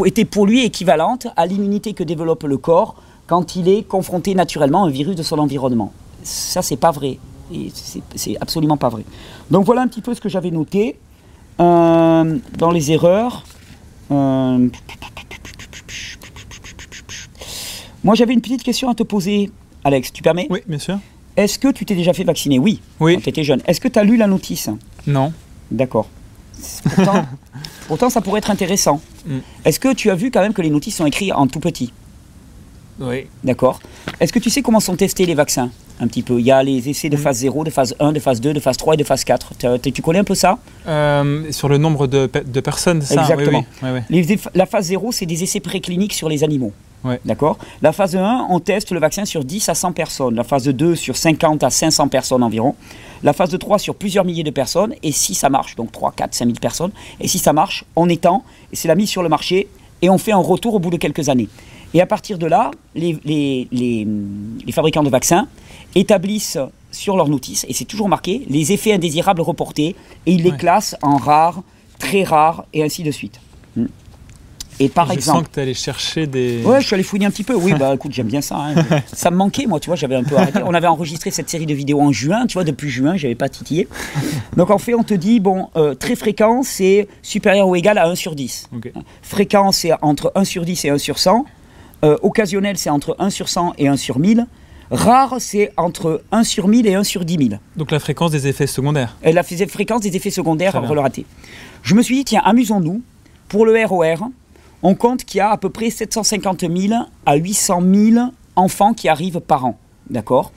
[0.05, 4.83] était pour lui équivalente à l'immunité que développe le corps quand il est confronté naturellement
[4.85, 5.93] à un virus de son environnement.
[6.25, 7.19] Ça, c'est pas vrai.
[7.73, 9.05] C'est- C'est absolument pas vrai.
[9.51, 10.97] Donc voilà un petit peu ce que j'avais noté
[11.61, 13.43] Euh, dans les erreurs.
[14.13, 14.69] Euh,
[18.05, 19.51] Moi, j'avais une petite question à te poser,
[19.85, 20.13] Alex.
[20.13, 20.47] Tu permets?
[20.51, 20.99] Oui, bien sûr.
[21.37, 22.59] Est-ce que tu t'es déjà fait vacciner?
[22.59, 23.15] Oui, Oui.
[23.17, 23.61] quand tu étais jeune.
[23.67, 24.71] Est-ce que tu as lu la notice?
[25.07, 25.33] Non.
[25.71, 26.07] D'accord.
[26.95, 27.25] Pourtant,
[27.89, 29.01] pourtant, ça pourrait être intéressant.
[29.27, 29.39] Mm.
[29.65, 31.93] Est-ce que tu as vu quand même que les notices sont écrites en tout petit?
[33.01, 33.27] Oui.
[33.45, 33.81] D'accord.
[34.21, 36.39] Est-ce que tu sais comment sont testés les vaccins Un petit peu?
[36.41, 37.21] Il y a les essais de Mm.
[37.21, 39.53] phase 0, de phase 1, de phase 2, de phase 3 et de phase 4.
[39.59, 40.59] T'as- t'as- Tu connais un peu ça?
[40.87, 43.65] Euh, sur le nombre de, pe- de personnes, c'est ça Exactement.
[43.83, 44.01] Oui, oui.
[44.11, 46.73] Les La phase 0, c'est des essais précliniques sur les animaux.
[47.05, 47.21] Ouais.
[47.25, 50.35] D'accord La phase 1, on teste le vaccin sur 10 à 100 personnes.
[50.35, 52.75] La phase 2, sur 50 à 500 personnes environ.
[53.23, 54.95] La phase 3, sur plusieurs milliers de personnes.
[55.05, 56.91] Et si ça marche, donc 3, 4, 5 000 personnes.
[57.21, 58.43] Et si ça marche, on étend.
[58.73, 59.69] C'est la mise sur le marché.
[60.03, 61.49] Et on fait un retour au bout de quelques années.
[61.95, 64.07] Et à partir de là, les, les- les-
[64.67, 65.49] les fabricants de vaccins
[65.95, 66.59] établissent
[66.91, 69.95] sur leur notice, et c'est toujours marqué, les effets indésirables reportés,
[70.27, 70.57] et ils les Ouais.
[70.57, 71.63] classent en rares,
[71.99, 73.41] très rares, et ainsi de suite.
[73.77, 73.87] Hmm.
[74.81, 75.39] Et par je exemple...
[75.41, 76.63] sens que tu allé chercher des.
[76.65, 77.55] Ouais, je suis allé fouiller un petit peu.
[77.55, 78.57] Oui, bah écoute, j'aime bien ça.
[78.59, 78.75] hein.
[79.13, 80.61] Ça me manquait, moi, tu vois, j'avais un peu arrêté.
[80.65, 83.49] On avait enregistré cette série de vidéos en juin, tu vois, depuis juin, j'avais pas
[83.49, 83.89] titillé.
[84.57, 88.07] Donc en fait, on te dit, bon, euh, très fréquent, c'est supérieur ou égal à
[88.09, 88.69] 1 sur 10.
[88.77, 88.93] Ok.
[89.23, 91.45] Fréquent, c'est entre 1 sur 10 et 1 sur 100.
[92.05, 94.47] Euh, occasionnel, c'est entre 1 sur 100 et 1 sur 1000.
[94.91, 97.61] Rare, c'est entre 1 sur 1000 et 1 sur 10 000.
[97.77, 99.17] Donc la fréquence des effets secondaires.
[99.23, 101.27] Et la fréquence des effets secondaires relatés.
[101.83, 103.03] Je me suis dit, tiens, amusons-nous.
[103.49, 104.29] Pour le ROR,
[104.83, 106.95] on compte qu'il y a à peu près 750 000
[107.27, 107.83] à 800
[108.13, 109.79] 000 enfants qui arrivent par an.
[110.11, 110.53] D'accord?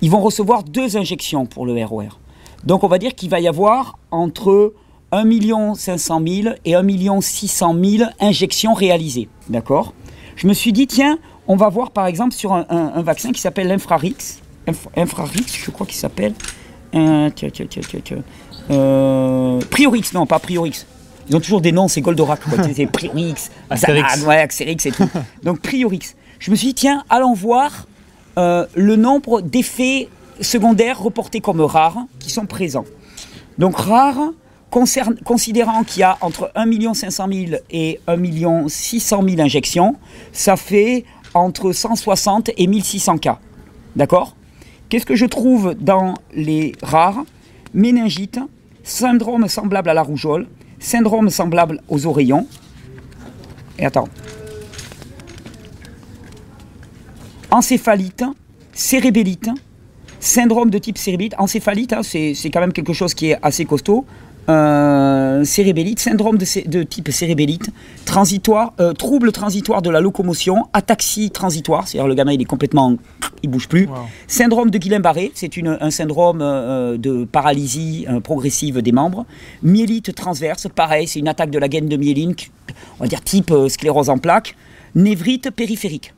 [0.00, 2.20] Ils vont recevoir deux injections pour le ROR.
[2.64, 4.74] Donc on va dire qu'il va y avoir entre
[5.12, 9.28] 1 500 000 et 1 600 000 injections réalisées.
[9.48, 9.94] D'accord?
[10.36, 13.32] Je me suis dit, tiens, on va voir par exemple sur un, un- un vaccin
[13.32, 14.16] qui s'appelle l'Infrarix.
[14.66, 16.34] Inf- Infrarix, je crois qu'il s'appelle.
[16.94, 18.22] Euh, tiens, tiens, tiens, tiens, tiens.
[18.70, 20.86] Euh, Priorix, non, pas Priorix.
[21.28, 22.40] Ils ont toujours des noms, c'est Goldorak.
[22.74, 23.34] c'est Priorix.
[23.72, 25.08] Xanad, ouais, Astérix et tout.
[25.42, 26.14] Donc Priorix.
[26.38, 27.86] Je me suis dit, tiens, allons voir
[28.38, 30.08] euh, le nombre d'effets
[30.40, 32.84] secondaires reportés comme rares qui sont présents.
[33.58, 34.32] Donc rares,
[35.24, 39.96] considérant qu'il y a entre 1 500 000 et 1 600 000 injections,
[40.32, 43.38] ça fait entre 160 et 1600 cas.
[43.94, 44.34] D'accord?
[44.88, 47.24] Qu'est-ce que je trouve dans les rares?
[47.72, 48.40] Méningite,
[48.82, 50.48] syndrome semblable à la rougeole,
[50.80, 52.48] syndrome semblable aux oreillons.
[53.78, 54.08] Et attends.
[57.50, 58.24] Encéphalite,
[58.72, 59.50] cérébellite,
[60.18, 61.34] syndrome de type cérébellite.
[61.38, 64.04] Encéphalite, hein, c'est quand même quelque chose qui est assez costaud.
[64.48, 67.70] Euh, cérébellite, syndrome de, type cérébellite,
[68.04, 72.96] transitoire, euh, trouble transitoire de la locomotion, ataxie transitoire, c'est-à-dire le gamin il est complètement,
[73.42, 73.86] il bouge plus.
[73.86, 73.94] Wow.
[74.26, 79.26] Syndrome de Guillain-Barré, c'est un syndrome euh, de paralysie euh, progressive des membres.
[79.62, 82.34] Myélite transverse, pareil, c'est une attaque de la gaine de myéline,
[82.98, 84.56] on va dire type euh, sclérose en plaques.
[84.94, 86.14] Névrite périphérique,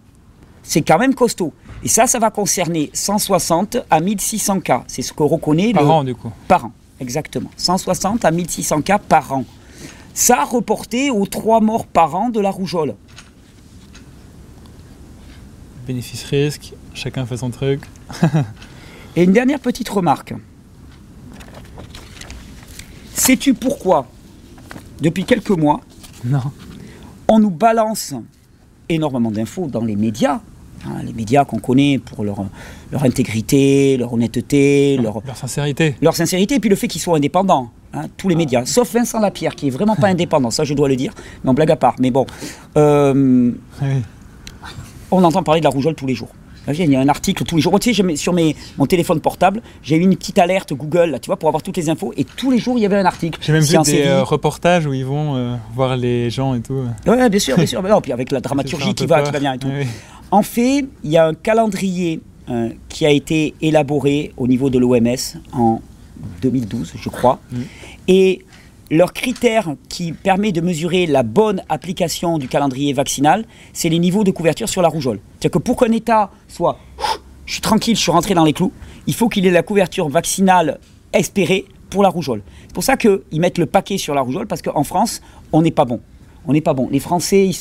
[0.63, 1.53] c'est quand même costaud.
[1.83, 4.85] Et ça, ça va concerner 160 à 1600 cas.
[4.87, 6.31] C'est ce que reconnaît Par le an, du coup.
[6.49, 7.51] par an, exactement.
[7.57, 9.45] 160 à 1600 cas par an.
[10.15, 12.95] Ça reporté aux 3 morts par an de la rougeole.
[15.87, 17.83] Bénéfice-risque, chacun fait son truc.
[19.15, 20.35] Et une dernière petite remarque.
[23.15, 24.07] Sais-tu pourquoi,
[25.01, 25.81] depuis quelques mois,
[26.25, 26.41] Non.
[27.29, 28.15] on nous balance
[28.89, 30.41] énormément d'infos dans les médias
[30.87, 32.45] hein, les médias qu'on connaît pour leur,
[32.93, 35.95] leur intégrité, leur honnêteté, leur, Leur sincérité.
[36.01, 37.71] leur sincérité, et puis le fait qu'ils soient indépendants.
[37.95, 40.89] hein, tous les médias, sauf Vincent Lapierre, qui est vraiment pas indépendant, ça je dois
[40.89, 41.13] le dire,
[41.45, 41.95] mais en blague à part.
[41.99, 42.27] Mais bon,
[42.77, 43.89] euh, Oui.
[45.11, 46.29] on entend parler de la rougeole tous les jours.
[46.69, 47.79] Il y a un article tous les jours.
[47.79, 51.27] Tu sais, sur mes, mon téléphone portable, j'ai eu une petite alerte Google, là, tu
[51.29, 52.13] vois, pour avoir toutes les infos.
[52.17, 53.39] Et tous les jours, il y avait un article.
[53.41, 54.09] J'ai même C'est vu des série.
[54.09, 56.83] euh, reportages où ils vont euh, voir les gens et tout.
[57.07, 57.81] Ouais, bien sûr, bien sûr.
[57.89, 59.69] Non, puis avec la dramaturgie qui va, qui va bien et tout.
[59.69, 59.87] Oui, oui.
[60.31, 64.79] En fait, il y a un calendrier euh, qui a été élaboré au niveau de
[64.79, 65.81] l'OMS en
[66.43, 67.41] 2012, je crois.
[67.51, 67.57] Mm.
[68.09, 68.45] Et
[68.91, 74.25] leur critère qui permet de mesurer la bonne application du calendrier vaccinal, c'est les niveaux
[74.25, 75.19] de couverture sur la rougeole.
[75.33, 76.79] C'est-à-dire que pour qu'un État soit
[77.47, 78.73] je suis tranquille, je suis rentré dans les clous,
[79.07, 80.79] il faut qu'il ait la couverture vaccinale
[81.13, 82.43] espérée pour la rougeole.
[82.67, 85.71] C'est pour ça qu'ils mettent le paquet sur la rougeole, parce qu'en France, on n'est
[85.71, 86.01] pas bon.
[86.47, 86.89] On n'est pas bon.
[86.91, 87.57] Les Français, ils,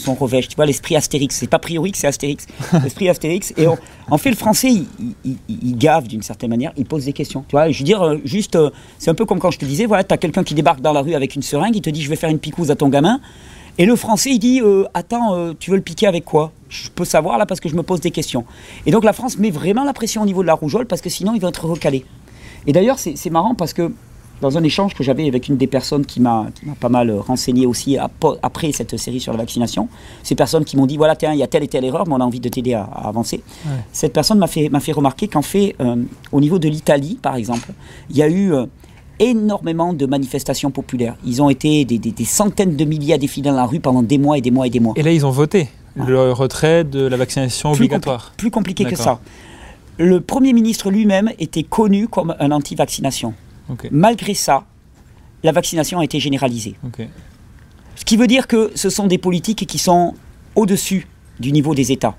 [0.00, 0.48] ils sont revêches.
[0.48, 2.46] Tu vois, l'esprit Astérix, c'est pas Priorix, c'est Astérix.
[2.82, 3.52] L'esprit Astérix.
[3.56, 3.76] Et on-
[4.10, 7.44] en fait, le Français, il, il- gave d'une certaine manière, il pose des questions.
[7.48, 9.64] Tu vois, je veux dire, euh, juste, euh, c'est un peu comme quand je te
[9.64, 11.90] disais, voilà, tu as quelqu'un qui débarque dans la rue avec une seringue, il te
[11.90, 13.20] dit, je vais faire une picouse à ton gamin.
[13.78, 16.52] Et le français, il dit euh, Attends, euh, tu veux le piquer avec quoi?
[16.68, 18.44] Je peux savoir là parce que je me pose des questions.
[18.84, 21.08] Et donc la France met vraiment la pression au niveau de la rougeole parce que
[21.08, 22.04] sinon il va être recalé.
[22.66, 23.92] Et d'ailleurs, c'est marrant parce que
[24.40, 27.10] dans un échange que j'avais avec une des personnes qui m'a qui m'a pas mal
[27.10, 27.98] euh, renseigné aussi
[28.42, 29.88] après cette série sur la vaccination,
[30.22, 32.14] ces personnes qui m'ont dit Voilà, tiens, il y a telle et telle erreur, mais
[32.14, 33.42] on a envie de t'aider à, à avancer.
[33.66, 33.72] Ouais.
[33.92, 35.96] Cette personne m'a fait, m'a fait remarquer qu'en fait, euh,
[36.32, 37.68] au niveau de l'Italie, par exemple,
[38.10, 38.52] il y a eu.
[38.54, 38.66] euh,
[39.22, 41.14] énormément de manifestations populaires.
[41.26, 44.02] Ils ont été des, des- des centaines de milliers à défiler dans la rue pendant
[44.02, 44.94] des mois et des mois et des mois.
[44.96, 48.32] Et là, ils ont voté le retrait de la vaccination Plus obligatoire.
[48.32, 49.20] compli- plus compliqué que ça.
[49.98, 53.34] Le Premier ministre lui-même était connu comme un anti-vaccination.
[53.90, 54.64] Malgré ça,
[55.42, 56.74] la vaccination a été généralisée.
[57.96, 60.14] Ce qui veut dire que ce sont des politiques qui sont
[60.54, 61.06] au-dessus
[61.38, 62.16] du niveau des États.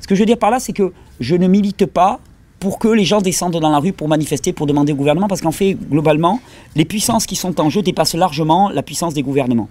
[0.00, 2.20] Ce que je veux dire par là, c'est que je ne milite pas
[2.58, 5.40] pour que les gens descendent dans la rue pour manifester, pour demander au gouvernement, parce
[5.40, 6.40] qu'en fait, globalement,
[6.76, 9.68] les puissances qui sont en jeu dépassent largement la puissance des gouvernements.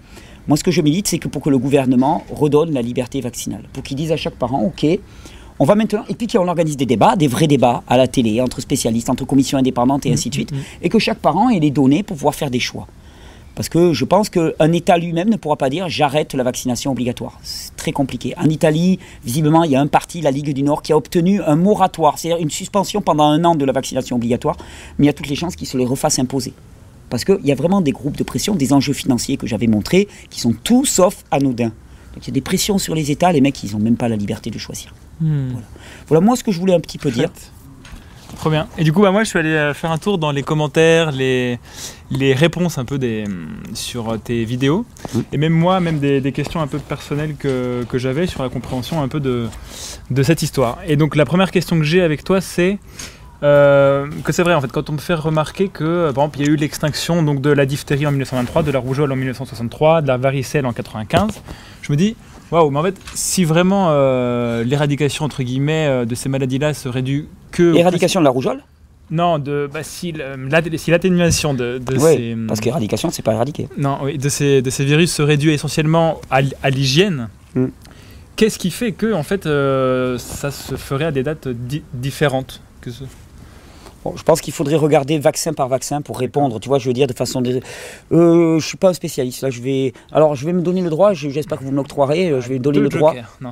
[0.48, 3.64] Moi, ce que je milite, c'est que pour que le gouvernement redonne la liberté vaccinale,
[3.72, 4.86] pour qu'il dise à chaque parent, OK,
[5.62, 8.42] on va maintenant, et puis qu'on organise des débats, des vrais débats à la télé,
[8.42, 11.70] entre spécialistes, entre commissions indépendantes et ainsi de suite, et que chaque parent ait les
[11.70, 12.88] données pour pouvoir faire des choix.
[13.54, 17.40] Parce que je pense qu'un État lui-même ne pourra pas dire j'arrête la vaccination obligatoire.
[17.44, 18.34] C'est très compliqué.
[18.38, 21.44] En Italie, visiblement, il y a un parti, la Ligue du Nord, qui a obtenu
[21.44, 24.58] un moratoire, c'est-à-dire une suspension pendant un an de la vaccination obligatoire,
[24.98, 26.54] mais il y a toutes les chances qu'ils se les refassent imposer.
[27.12, 30.08] Parce qu'il y a vraiment des groupes de pression, des enjeux financiers que j'avais montrés,
[30.32, 31.72] qui sont tout sauf anodins.
[32.14, 34.10] Donc il y a des pressions sur les États, les mecs, ils n'ont même pas
[34.10, 34.94] la liberté de choisir.
[35.20, 35.50] Hmm.
[35.52, 35.68] Voilà.
[36.08, 37.30] Voilà moi ce que je voulais un petit peu dire.
[38.38, 38.68] Trop bien.
[38.78, 41.12] Et du coup, bah, moi, je suis allé euh, faire un tour dans les commentaires,
[41.12, 41.60] les,
[42.10, 44.86] les réponses un peu des, hum, sur tes vidéos.
[45.32, 48.50] Et même moi, même des, des questions un peu personnelles que, que j'avais sur la
[48.50, 49.48] compréhension un peu de,
[50.10, 50.80] de cette histoire.
[50.88, 52.80] Et donc, la première question que j'ai avec toi, c'est
[53.44, 56.40] euh, que c'est vrai, en fait, quand on me fait remarquer que, euh, par exemple,
[56.40, 59.16] il y a eu l'extinction donc, de la diphtérie en 1923, de la rougeole en
[59.16, 61.42] 1963, de la varicelle en 95,
[61.82, 62.16] je me dis,
[62.52, 67.02] waouh, mais en fait, si vraiment euh, l'éradication, entre guillemets, euh, de ces maladies-là serait
[67.02, 67.74] due que...
[67.74, 68.62] au Éradication de la rougeole
[69.14, 70.14] non, de, bah, si,
[70.88, 73.68] l'atténuation de, ces, parce qu'éradication, c'est pas éradiquer.
[73.78, 77.66] non, oui, de, ces, de ces virus serait due essentiellement à, l'hygiène, Mm.
[78.38, 82.62] qu'est-ce qui fait que en fait, euh, ça se ferait à des dates di- différentes
[82.80, 83.04] que ce-
[84.04, 86.94] Bon, je pense qu'il faudrait regarder vaccin par vaccin pour répondre, tu vois, je veux
[86.94, 87.40] dire, de façon...
[87.42, 87.62] dé-
[88.12, 89.94] Euh, je suis pas un spécialiste, là, je vais...
[90.12, 92.48] Alors, je vais me donner le droit, je- j'espère que vous me l'octroierez, euh, je
[92.50, 93.12] vais me donner Deux le droit.
[93.14, 93.52] jokers, Non.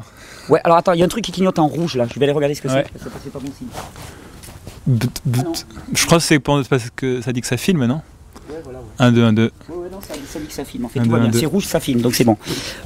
[0.49, 2.25] Ouais, alors attends, il y a un truc qui clignote en rouge, là, je vais
[2.25, 2.83] aller regarder ce que Ouais.
[3.23, 3.67] c'est, pas bon signe.
[4.87, 5.53] But- but- Ah non.
[5.93, 8.01] Je crois que c'est parce que ça dit que ça filme, non?
[8.49, 8.85] Ouais, voilà, ouais.
[8.97, 9.43] 1, 2, 1, 2.
[9.69, 10.85] Ouais, ouais, non, ça, ça dit que ça filme.
[10.85, 11.29] En fait, Un, tout va deux, bien.
[11.29, 11.39] un, deux.
[11.39, 12.37] C'est rouge, ça filme, donc c'est bon.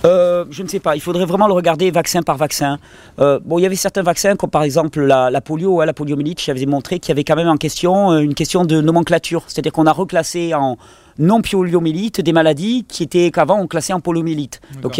[0.05, 2.79] Euh, je ne sais pas, il faudrait vraiment le regarder vaccin par vaccin.
[3.19, 5.93] Euh, bon, il y avait certains vaccins, comme par exemple la, la polio, hein, la
[5.93, 9.43] poliomyélite, j'avais montré qu'il y avait quand même en question euh, une question de nomenclature.
[9.47, 10.77] C'est-à-dire qu'on a reclassé en
[11.19, 14.61] non poliomyélite des maladies qui étaient qu'avant on classait en poliomyélite.
[14.81, 14.99] Donc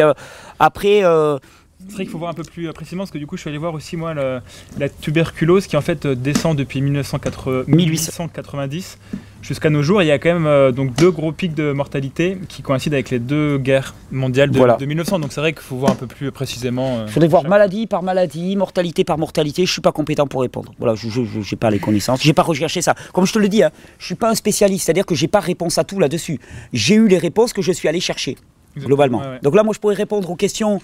[0.60, 1.39] après, euh,
[1.88, 3.49] C'est vrai qu'il faut voir un peu plus précisément parce que du coup je suis
[3.49, 8.99] allé voir aussi moi la tuberculose qui en fait descend depuis 1980 1890
[9.44, 10.02] jusqu'à nos jours.
[10.02, 13.12] Il y a quand même euh, donc deux gros pics de mortalité qui coïncident avec
[13.12, 14.78] les deux guerres mondiales de, Voilà.
[14.78, 15.20] de 1900.
[15.20, 16.98] Donc c'est vrai qu'il faut voir un peu plus précisément.
[16.98, 19.66] euh, il faudrait voir maladie par maladie, mortalité par mortalité.
[19.68, 20.74] Je suis pas compétent pour répondre.
[20.80, 22.24] Voilà, je n'ai pas les connaissances.
[22.24, 22.96] J'ai pas recherché ça.
[23.14, 24.86] Comme je te le dis, hein, je suis pas un spécialiste.
[24.86, 26.40] C'est-à-dire que j'ai pas réponse à tout là-dessus.
[26.72, 28.38] J'ai eu les réponses que je suis allé chercher.
[28.78, 29.20] globalement.
[29.20, 29.40] Ouais.
[29.44, 30.80] Donc là, moi, je pourrais répondre aux questions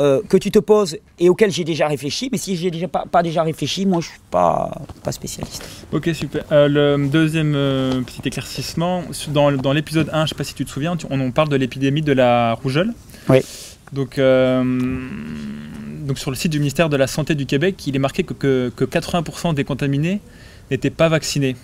[0.00, 2.28] euh, que tu te poses et auxquelles j'ai déjà réfléchi.
[2.32, 4.70] Mais si j'ai déjà pas, pas déjà réfléchi, moi, je suis pas,
[5.04, 5.62] pas spécialiste.
[5.92, 6.42] Ok, super.
[6.50, 10.54] Euh, le deuxième euh, petit éclaircissement, dans, dans l'épisode 1, je ne sais pas si
[10.54, 12.92] tu te souviens, tu- on, on parle de l'épidémie de la rougeole.
[13.28, 13.38] Oui.
[13.92, 14.18] Donc,
[16.06, 18.32] donc sur le site du ministère de la Santé du Québec, il est marqué que,
[18.34, 20.20] que, que 80% des contaminés
[20.70, 21.56] n'étaient pas vaccinés.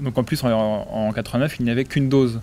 [0.00, 2.40] Donc en plus, en, en 89, il n'y avait qu'une dose.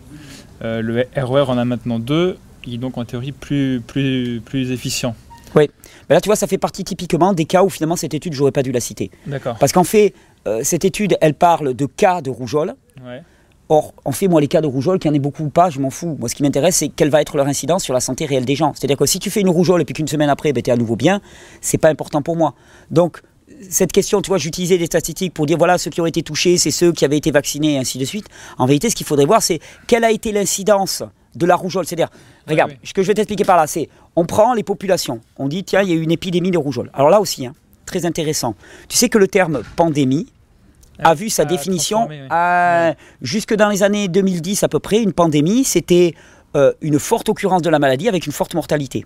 [0.62, 2.38] Le RER en a maintenant deux.
[2.66, 5.16] Il est donc en théorie plus, plus, plus efficient.
[5.56, 5.70] Mais
[6.10, 8.64] là, tu vois, ça fait partie typiquement des cas où finalement cette étude, j'aurais pas
[8.64, 9.12] dû la citer.
[9.28, 9.56] D'accord.
[9.60, 10.14] Parce qu'en fait,
[10.48, 12.76] euh, cette étude, elle parle de cas de rougeole.
[13.04, 13.22] Ouais.
[13.70, 15.70] Or, en fait, moi, les cas de rougeole, qu'il y en ait beaucoup ou pas,
[15.70, 16.18] je m'en fous.
[16.20, 18.56] Moi, ce qui m'intéresse, c'est quelle va être leur incidence sur la santé réelle des
[18.56, 18.74] gens.
[18.76, 20.74] C'est-à-dire que si tu fais une rougeole et puis qu'une semaine après, ben, tu es
[20.74, 21.22] à nouveau bien,
[21.62, 22.56] c'est pas important pour moi.
[22.92, 23.22] Donc,
[23.70, 26.58] cette question, tu vois, j'utilisais des statistiques pour dire voilà, ceux qui ont été touchés,
[26.58, 28.28] c'est ceux qui avaient été vaccinés et ainsi de suite.
[28.58, 31.04] En vérité, ce qu'il faudrait voir, c'est quelle a été l'incidence
[31.36, 31.86] de la rougeole.
[31.86, 32.10] C'est-à-dire,
[32.48, 32.78] regarde, oui.
[32.84, 35.82] ce que je vais t'expliquer par là, c'est on prend les populations, on dit tiens,
[35.82, 36.90] il y a eu une épidémie de rougeole.
[36.94, 37.54] Alors là aussi, hein,
[37.86, 38.56] très intéressant.
[38.88, 40.28] Tu sais que le terme pandémie,
[41.00, 42.20] a vu sa a définition oui.
[42.30, 45.02] à- jusque dans les années 2010 à peu près.
[45.02, 46.14] Une pandémie, c'était
[46.56, 49.06] euh, une forte occurrence de la maladie avec une forte mortalité.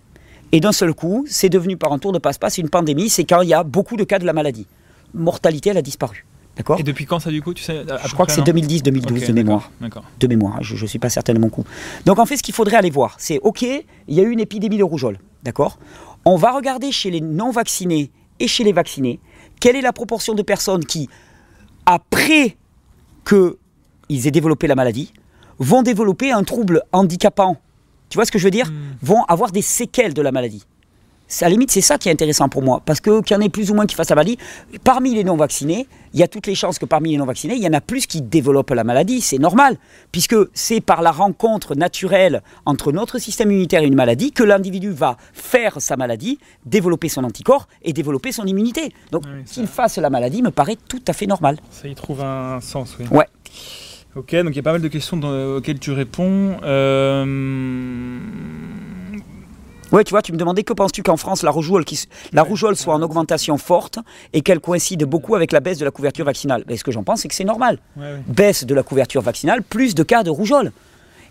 [0.52, 3.42] Et d'un seul coup, c'est devenu par un tour de passe-passe une pandémie, c'est quand
[3.42, 4.68] il y a beaucoup de cas de la maladie.
[5.14, 6.26] Mortalité, elle a disparu.
[6.58, 9.24] D'accord Et depuis quand ça du coup tu sais, Je crois que c'est non 2010-2012
[9.24, 9.72] Ok, de mémoire.
[9.80, 10.04] D'accord.
[10.20, 11.64] De mémoire, je ne suis pas certain de mon coup.
[12.06, 14.40] Donc en fait, ce qu'il faudrait aller voir, c'est OK, il y a eu une
[14.40, 15.20] épidémie de rougeole.
[15.44, 15.78] D'accord
[16.26, 19.20] On va regarder chez les non-vaccinés et chez les vaccinés,
[19.60, 21.10] quelle est la proportion de personnes qui,
[21.86, 22.58] après
[23.28, 25.14] qu'ils aient développé la maladie,
[25.60, 27.58] vont développer un trouble handicapant.
[28.10, 28.72] Tu vois ce que je veux dire?
[28.72, 28.96] Hmm.
[29.02, 30.64] Vont avoir des séquelles de la maladie.
[31.42, 32.82] À la limite, c'est ça qui est intéressant pour moi.
[32.86, 34.38] Parce que qu'il y en ait plus ou moins qui fassent la maladie,
[34.84, 37.68] parmi les non-vaccinés, il y a toutes les chances que parmi les non-vaccinés, il y
[37.68, 39.20] en a plus qui développent la maladie.
[39.22, 39.78] C'est normal.
[40.12, 44.90] Puisque c'est par la rencontre naturelle entre notre système immunitaire et une maladie que l'individu
[44.92, 48.94] va faire sa maladie, développer son anticorps et développer son immunité.
[49.12, 51.58] Donc Ah oui, ça- qu'il fasse la maladie me paraît tout à fait normal.
[51.72, 53.06] Ça y trouve un sens, oui.
[53.12, 53.26] Ouais.
[54.16, 55.20] Ok, donc il y a pas mal de questions
[55.58, 56.56] auxquelles tu réponds.
[56.64, 58.18] Euh,
[59.92, 62.00] Ouais, tu vois, tu me demandais que penses-tu qu'en France, la rougeole, qui,
[62.34, 64.00] la rougeole soit en augmentation forte
[64.34, 66.64] et qu'elle coïncide beaucoup avec la baisse de la couverture vaccinale?
[66.68, 67.80] Ben, Ce que j'en pense, c'est que c'est normal.
[67.96, 68.22] ouais, ouais.
[68.28, 70.72] Baisse de la couverture vaccinale, plus de cas de rougeole.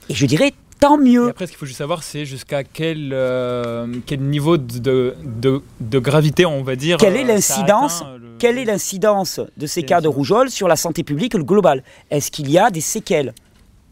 [0.09, 1.29] Et je dirais, tant Et mieux.
[1.29, 5.62] après, ce qu'il faut juste savoir, c'est jusqu'à quel, euh, quel niveau de, de, de-
[5.81, 6.97] de gravité, on va dire.
[6.99, 10.76] Quelle est euh, l'incidence le- Quelle est l'incidence de ces cas de rougeole sur la
[10.76, 11.83] santé publique globale?
[12.11, 13.35] Est-ce qu'il y a des séquelles?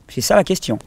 [0.09, 0.79] C'est ça la question.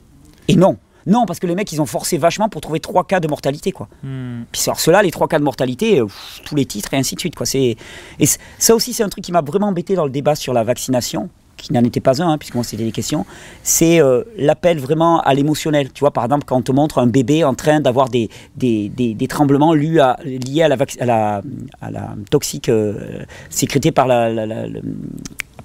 [0.47, 0.77] Et non.
[1.07, 3.71] Non, parce que les mecs, ils ont forcé vachement pour trouver trois cas de mortalité,
[3.71, 3.87] quoi.
[4.03, 4.43] Hmm.
[4.51, 7.15] Puis alors ceux-là, les trois cas de mortalité, euh, pff, tous les titres et ainsi
[7.15, 7.35] de suite.
[7.35, 7.45] Quoi.
[7.45, 7.77] C'est,
[8.19, 8.25] et
[8.59, 11.29] ça aussi, c'est un truc qui m'a vraiment embêté dans le débat sur la vaccination.
[11.55, 13.25] qui n'en était pas un, hein, puisque moi c'était des questions,
[13.63, 15.91] c'est euh, l'appel vraiment à l'émotionnel.
[15.91, 18.89] Tu vois, par exemple, quand on te montre un bébé en train d'avoir des, des,
[18.89, 21.41] des, tremblements liés à, liés à, la, à, la,
[21.81, 24.29] à la toxique euh, sécrétée par la,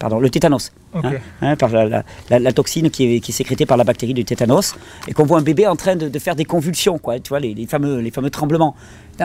[0.03, 0.73] pardon, le tétanos.
[0.95, 4.25] Hein, hein, par la, la, toxine qui est, qui est, sécrétée par la bactérie du
[4.25, 4.75] tétanos,
[5.07, 7.39] et qu'on voit un bébé en train de, de, faire des convulsions, quoi, tu vois,
[7.39, 8.75] les, les fameux, les fameux tremblements.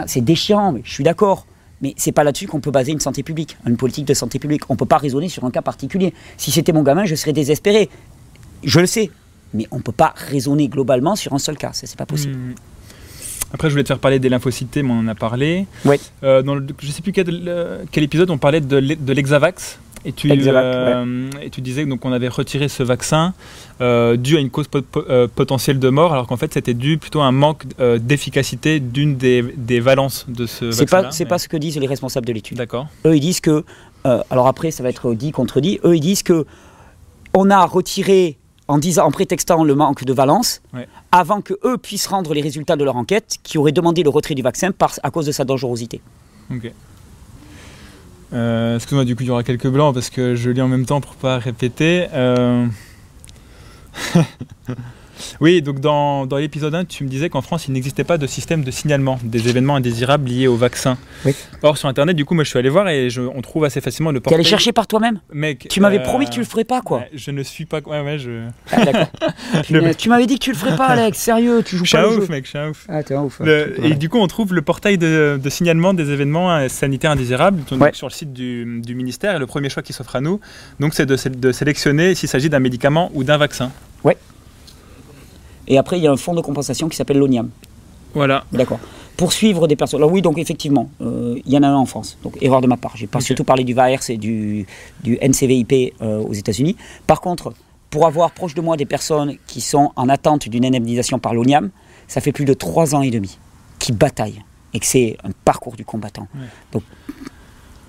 [0.05, 1.47] C'est déchirant, mais je suis d'accord.
[1.81, 4.63] Mais c'est pas là-dessus qu'on peut baser une santé publique, une politique de santé publique.
[4.69, 6.13] On peut pas raisonner sur un cas particulier.
[6.37, 7.89] Si c'était mon gamin, je serais désespéré.
[8.63, 9.09] Je le sais.
[9.53, 11.73] Mais on peut pas raisonner globalement sur un seul cas.
[11.73, 12.35] Ça, c'est pas possible.
[12.35, 12.55] Hmm.
[13.53, 15.65] Après, je voulais te faire parler des lymphocytes, mais on en a parlé.
[15.85, 15.97] Oui.
[16.23, 19.79] Euh, dans je sais plus quel, quel, épisode on parlait de l'exavax.
[20.05, 23.33] Et tu, euh, et tu disais donc qu'on avait retiré ce vaccin
[23.81, 27.21] euh, dû à une cause euh, potentielle de mort, alors qu'en fait c'était dû plutôt
[27.21, 27.63] à un manque
[27.99, 30.85] d'efficacité d'une des, des, valences de ce vaccin.
[30.85, 32.57] Pas, c'est pas ce que disent les responsables de l'étude.
[32.57, 32.87] D'accord.
[33.05, 33.63] Eux ils disent que,
[34.03, 36.45] alors après ça va être dit contredit, eux ils disent que
[37.33, 38.37] on a retiré
[38.67, 40.61] en, disant, en prétextant le manque de valence,
[41.11, 44.35] avant que eux puissent rendre les résultats de leur enquête, qui auraient demandé le retrait
[44.35, 46.01] du vaccin par, à cause de sa dangerosité.
[46.51, 46.71] Ok.
[48.33, 50.85] Euh, excuse-moi, du coup, il y aura quelques blancs parce que je lis en même
[50.85, 52.07] temps pour pas répéter.
[52.13, 52.67] Euh,
[55.41, 58.27] Oui, donc dans, dans l'épisode 1, tu me disais qu'en France, il n'existait pas de
[58.27, 60.97] système de signalement des événements indésirables liés au vaccin.
[61.25, 61.35] Oui.
[61.63, 63.81] Or, sur Internet, du coup, moi, je suis allé voir et je, on trouve assez
[63.81, 64.37] facilement le portail.
[64.37, 65.67] Tu allé chercher par toi-même Mec.
[65.69, 67.03] Tu m'avais promis que tu le ferais pas, quoi.
[67.13, 67.79] Je ne suis pas.
[67.85, 68.47] Ouais, ouais, je.
[68.71, 69.07] Ah, d'accord.
[69.97, 71.17] Tu m'avais dit que tu le ferais pas, Alex.
[71.17, 72.03] Sérieux, tu joues je pas.
[72.03, 72.85] Je suis un ouf, mec, je suis un ouf.
[72.89, 73.41] Ah, t'es un ouf.
[73.41, 77.63] et du coup, on trouve le portail de, de signalement des événements euh, sanitaires indésirables
[77.69, 79.35] donc, sur le site du, du, ministère.
[79.35, 80.39] Et le premier choix qui s'offre à nous,
[80.79, 83.71] donc, c'est de, de sélectionner s'il s'agit d'un médicament ou d'un vaccin.
[84.03, 84.17] Ouais.
[85.67, 87.49] Et après, il y a un fonds de compensation qui s'appelle l'ONIAM.
[88.13, 88.45] Voilà.
[88.51, 88.79] D'accord.
[89.15, 89.99] Pour suivre des personnes.
[89.99, 92.17] Alors oui, donc effectivement, euh, il y en a un en France.
[92.23, 92.95] Donc erreur de ma part.
[92.95, 94.65] J'ai pas surtout parlé du VAERS et du,
[95.03, 96.75] du NCVIP euh, aux États-Unis.
[97.07, 97.53] Par contre,
[97.89, 101.71] pour avoir proche de moi des personnes qui sont en attente d'une indemnisation par l'ONIAM,
[102.07, 103.37] ça fait plus de trois ans et demi
[103.79, 104.43] qui bataillent
[104.73, 106.27] et que c'est un parcours du combattant.
[106.71, 106.83] Donc,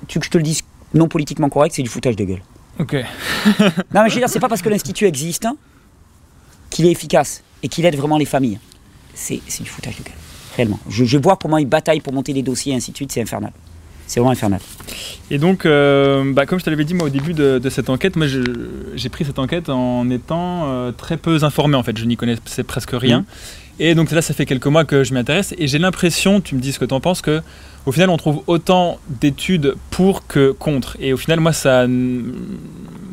[0.07, 0.63] tu veux que je te le dise
[0.95, 2.43] non politiquement correct, c'est du foutage de gueule.
[2.79, 2.95] Ok.
[2.95, 5.47] non mais je veux dire, c'est pas parce que l'institut existe
[6.71, 8.59] qu'il est efficace et qu'il aide vraiment les familles.
[9.15, 10.15] C'est du foutage de gueule,
[10.57, 10.79] réellement.
[10.89, 13.53] Je, vois comment ils bataillent pour monter des dossiers et ainsi de suite, c'est infernal.
[14.07, 14.61] C'est vraiment infernal.
[15.31, 18.17] Et donc, euh, bah, comme je te l'avais dit moi au début de, cette enquête,
[18.17, 21.99] moi j'ai pris cette enquête en étant euh, très peu informé en fait.
[21.99, 23.21] Je n'y connaissais presque rien.
[23.21, 23.25] Mmh.
[23.81, 26.55] Et donc là, ça fait quelques mois que je m'y intéresse et j'ai l'impression, tu
[26.55, 27.43] me dis ce que tu en penses, que
[27.87, 30.97] au final on trouve autant d'études pour que contre.
[31.01, 31.87] Et au final, moi ça,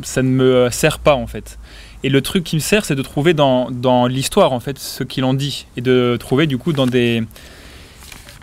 [0.03, 1.59] ça ne me sert pas en fait.
[2.03, 5.03] Et le truc qui me sert, c'est de trouver dans, dans l'histoire, en fait, ce
[5.03, 5.65] qu'il en dit.
[5.77, 7.23] Et de trouver, du coup, dans des,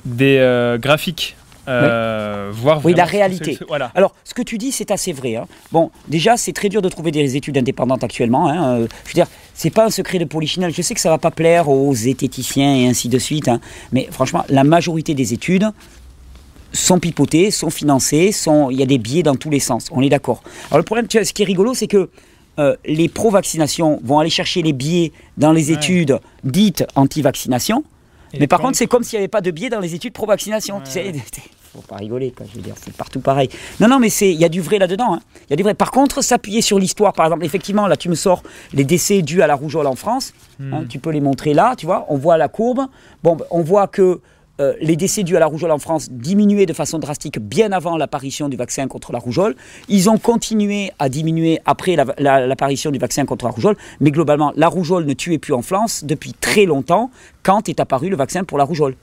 [0.04, 1.36] des euh, graphiques.
[1.68, 3.56] Euh, voir oui, la réalité.
[3.68, 3.92] voilà.
[3.94, 5.36] Alors, ce que tu dis, c'est assez vrai.
[5.36, 5.46] Hein.
[5.70, 8.48] Bon, déjà, c'est très dur de trouver des études indépendantes actuellement.
[8.48, 8.80] Hein.
[8.80, 10.74] Euh, je veux dire, c'est pas un secret de polichinelle.
[10.74, 13.46] Je sais que ça va pas plaire aux zététiciens et ainsi de suite.
[13.46, 13.60] Hein.
[13.92, 15.68] Mais franchement, la majorité des études
[16.72, 18.70] sont pipotées, sont financées, sont...
[18.70, 19.86] il y a des biais dans tous les sens.
[19.92, 20.42] On est d'accord.
[20.70, 22.10] Alors, le problème, ce qui est rigolo, c'est que
[22.58, 27.84] euh, les pro-vaccination vont aller chercher les biais dans les études dites anti-vaccination.
[28.38, 30.80] Mais par contre, c'est comme s'il n'y avait pas de biais dans les études pro-vaccination.
[30.80, 31.12] Tu sais,
[31.72, 33.48] faut pas rigoler, quoi, je veux dire, c'est partout pareil.
[33.80, 35.14] Non, non, mais il y a du vrai là-dedans.
[35.14, 35.20] Hein.
[35.46, 35.74] Il y a du vrai.
[35.74, 38.42] Par contre, s'appuyer sur l'histoire, par exemple, effectivement, là, tu me sors
[38.74, 40.34] les décès dus à la rougeole en France.
[40.60, 40.88] Hein, hmm.
[40.88, 42.06] tu peux les montrer là, tu vois.
[42.08, 42.86] On voit la courbe.
[43.22, 44.20] Bon, on voit que
[44.62, 47.96] euh, les décès dus à la rougeole en France diminuaient de façon drastique bien avant
[47.96, 49.56] l'apparition du vaccin contre la rougeole.
[49.88, 54.68] Ils ont continué à diminuer après l'apparition du vaccin contre la rougeole, mais globalement, la
[54.68, 57.10] rougeole ne tuait plus en France depuis très longtemps
[57.42, 58.94] quand est apparu le vaccin pour la rougeole.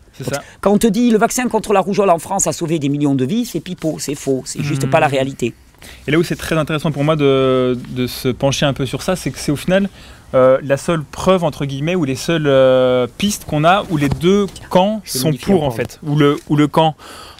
[0.61, 3.15] Quand on te dit le vaccin contre la rougeole en France a sauvé des millions
[3.15, 4.89] de vies, c'est pipeau, c'est faux, c'est juste mmh.
[4.89, 5.53] pas la réalité.
[6.07, 9.01] Et là où c'est très intéressant pour moi de, de, se pencher un peu sur
[9.01, 9.89] ça, c'est que c'est au final
[10.35, 14.09] euh, la seule preuve entre guillemets ou les seules euh, pistes qu'on a où les
[14.09, 16.95] deux camps sont pour en fait, où le, où le camp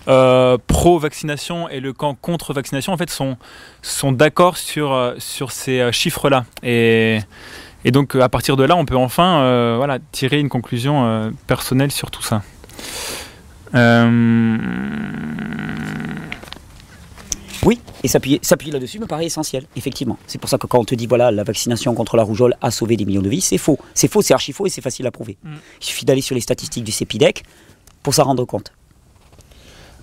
[0.08, 3.38] euh, pro-vaccination et le camp contre-vaccination en fait sont,
[3.84, 6.46] sont d'accord sur, sur ces chiffres-là.
[6.64, 7.20] Et,
[7.86, 12.10] et, donc à partir de là, on peut enfin voilà, tirer une conclusion personnelle sur
[12.10, 12.42] tout ça.
[17.66, 18.40] Oui, et s'appuyer,
[18.72, 20.18] là-dessus me paraît essentiel, effectivement.
[20.28, 22.72] C'est pour ça que quand on te dit, voilà, la vaccination contre la rougeole a
[22.72, 23.78] sauvé des millions de vies, c'est faux.
[23.94, 25.38] C'est faux, c'est archi faux et c'est facile à prouver.
[25.44, 25.56] Mm.
[25.82, 27.44] Il suffit d'aller sur les statistiques du CEPIDEC
[28.02, 28.72] pour s'en rendre compte.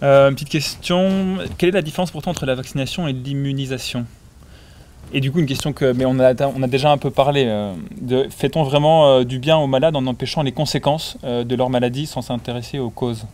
[0.02, 4.04] Euh, une petite question, quelle est la différence pourtant entre la vaccination et l'immunisation?
[5.14, 7.44] Et du coup, une question que, mais on a, on a déjà un peu parlé,
[7.46, 11.70] euh, de, fait-on vraiment euh, du bien aux malades en empêchant les conséquences de leur
[11.70, 13.24] maladie sans s'intéresser aux causes?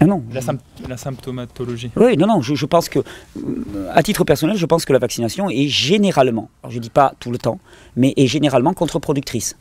[0.00, 0.22] Ah non.
[0.32, 1.90] La, symp- la symptomatologie.
[1.96, 4.98] Oui, non, non, je, je pense que, euh, à titre personnel, je pense que la
[4.98, 7.60] vaccination est généralement, alors je ne dis pas tout le temps,
[7.96, 9.56] mais est généralement contre-productrice.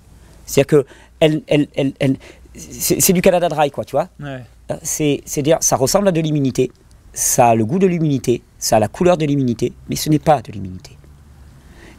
[0.46, 0.86] C'est-à-dire que
[1.20, 2.18] elle, elle, elle, elle-
[2.56, 4.10] c'est du Canada Dry, quoi, tu vois.
[4.20, 4.42] Ouais.
[4.72, 6.72] Euh, C'est, c'est-à-dire, ça ressemble à de l'immunité,
[7.14, 10.20] ça a le goût de l'immunité, ça a la couleur de l'immunité, mais ce n'est
[10.20, 10.98] pas de l'immunité.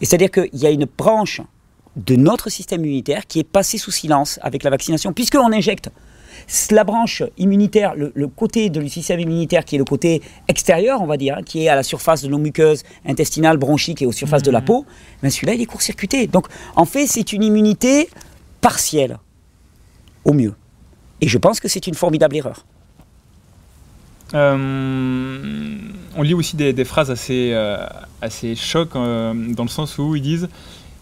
[0.01, 1.41] Et c'est-à-dire qu'il y a une branche
[1.97, 5.91] de notre système immunitaire qui est passée sous silence avec la vaccination, puisqu'on injecte
[6.71, 11.07] la branche immunitaire, le, le côté du système immunitaire qui est le côté extérieur, on
[11.07, 14.13] va dire, hein, qui est à la surface de nos muqueuses intestinales, bronchiques et aux
[14.13, 14.85] surfaces de la peau,
[15.23, 16.27] ben celui-là, il est court-circuité.
[16.27, 18.09] Donc, en fait, c'est une immunité
[18.61, 19.19] partielle,
[20.25, 20.55] au mieux.
[21.21, 22.65] Et je pense que c'est une formidable erreur.
[24.33, 25.77] Euh,
[26.17, 27.87] on lit aussi des, des phrases assez, euh,
[28.21, 30.49] assez chocs euh, dans le sens où ils disent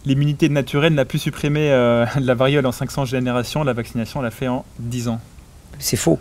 [0.05, 4.49] l'immunité naturelle n'a pu supprimer euh, la variole en 500 générations, la vaccination l'a fait
[4.49, 5.21] en 10 ans.
[5.83, 6.19] C'est faux.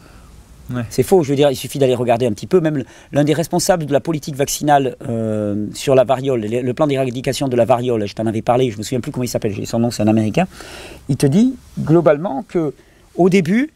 [0.73, 0.83] Ouais.
[0.89, 2.61] C'est faux, je veux dire, il suffit d'aller regarder un petit peu.
[2.61, 6.87] Même l'un des responsables de la politique vaccinale euh, sur la variole, le, le plan
[6.87, 9.67] d'éradication de la variole, je t'en avais parlé, je me souviens plus comment il s'appelle,
[9.67, 10.47] son nom, c'est un américain.
[11.09, 12.73] Il te dit globalement que
[13.15, 13.71] au début,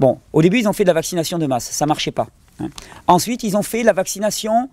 [0.00, 2.28] bon, au début ils ont fait de la vaccination de masse, ça marchait pas.
[2.60, 2.68] hein.
[3.06, 4.70] Ensuite, ils ont fait la vaccination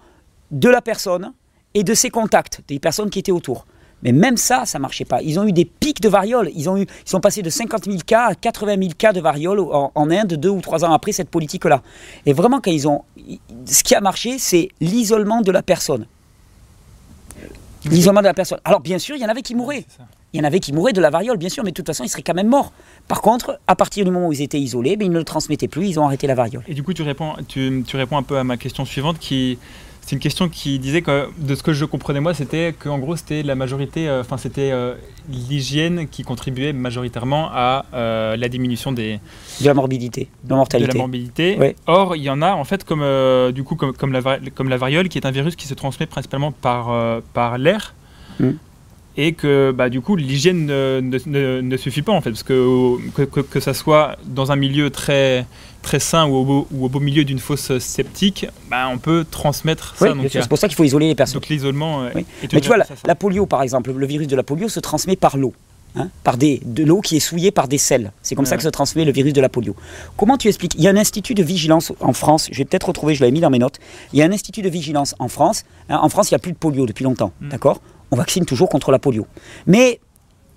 [0.51, 1.34] de la personne
[1.74, 3.66] et de ses contacts, des personnes qui étaient autour.
[4.03, 5.21] Mais même ça, ça marchait pas.
[5.21, 6.51] Ils ont eu des pics de variole.
[6.55, 9.21] Ils, ont eu, ils sont passés de 50 000 cas à 80 000 cas de
[9.21, 11.81] variole en, en Inde deux ou trois ans après cette politique-là.
[12.25, 13.03] Et vraiment, quand ils ont,
[13.65, 16.05] ce qui a marché, c'est l'isolement de la personne.
[17.85, 18.59] L'isolement de la personne.
[18.63, 19.85] Alors bien sûr, il y en avait qui mouraient.
[20.33, 22.03] Il y en avait qui mouraient de la variole, bien sûr, mais de toute façon,
[22.03, 22.73] ils seraient quand même morts.
[23.07, 25.67] Par contre, à partir du moment où ils étaient isolés, ben, ils ne le transmettaient
[25.67, 26.63] plus, ils ont arrêté la variole.
[26.67, 29.57] Et du coup, tu réponds, tu, tu réponds un peu à ma question suivante qui.
[30.06, 33.16] C'est une question qui disait que, de ce que je comprenais moi, c'était qu'en gros,
[33.16, 34.93] c'était la majorité, euh, enfin, c'était euh,
[35.30, 39.20] l'hygiène qui contribuait majoritairement à euh, la diminution des,
[39.62, 40.97] De la morbidité, de la de la mortalité.
[40.99, 41.76] morbidité.
[41.88, 43.03] Or, il y en a, en fait, comme,
[43.51, 45.74] du coup, comme, comme, la, vari- comme la variole, qui est un virus qui se
[45.74, 46.91] transmet principalement par,
[47.34, 47.95] par l'air.
[48.39, 48.49] Mm.
[49.18, 52.32] Et que, bah, du coup, l'hygiène ne, ne- ne- ne suffit pas, en fait.
[52.32, 55.45] Parce que, que, que, que ça soit dans un milieu très,
[55.82, 59.26] très sain ou au beau, ou au beau milieu d'une fosse septique, bah, on peut
[59.30, 60.05] transmettre ça.
[60.05, 61.36] Oui, donc, bien sûr, il y a- c'est pour ça qu'il faut isoler les personnes.
[61.39, 62.03] donc l'isolement.
[62.03, 62.26] euh, Oui.
[62.43, 63.16] est une Mais tu vois, la, ça.
[63.16, 65.53] polio, par exemple, le virus de la polio se transmet par l'eau.
[65.97, 68.11] hein, par des, de l'eau qui est souillée par des sels.
[68.22, 69.78] C'est comme ça que se transmet le virus de la polio.
[70.18, 72.88] Comment tu expliques Il y a un institut de vigilance en France, je vais peut-être
[72.89, 73.80] retrouver, je l'avais mis dans mes notes.
[74.11, 75.63] Il y a un institut de vigilance en France.
[75.88, 77.47] hein, en France, il n'y a plus de polio depuis longtemps, Mm.
[77.47, 77.80] d'accord?
[78.12, 79.28] On vaccine toujours contre la polio.
[79.66, 79.99] Mais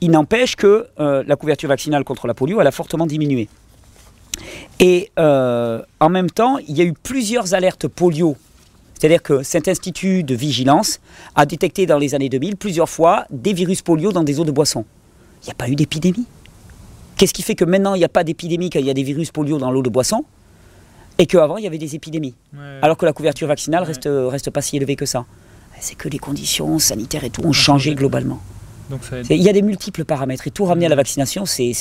[0.00, 3.48] il n'empêche que euh, la couverture vaccinale contre la polio, elle a fortement diminué.
[4.80, 8.36] Et euh, en même temps, il y a eu plusieurs alertes polio.
[8.94, 11.00] C'est-à-dire que cet institut de vigilance
[11.34, 14.50] a détecté dans les années 2000 plusieurs fois des virus polio dans des eaux de
[14.50, 14.84] boisson.
[15.42, 16.26] Il n'y a pas eu d'épidémie.
[17.16, 19.02] Qu'est-ce qui fait que maintenant il n'y a pas d'épidémie quand il y a des
[19.02, 20.24] virus polio dans l'eau de boisson
[21.18, 22.34] et qu'avant il y avait des épidémies?
[22.54, 22.60] Ouais.
[22.82, 23.88] alors que la couverture vaccinale Ouais.
[23.88, 25.26] reste, reste pas si élevée que ça
[25.80, 28.40] C'est que les conditions sanitaires et tout ont changé globalement.
[28.90, 31.72] Donc ça Il y a des multiples paramètres et tout ramener à la vaccination, c'est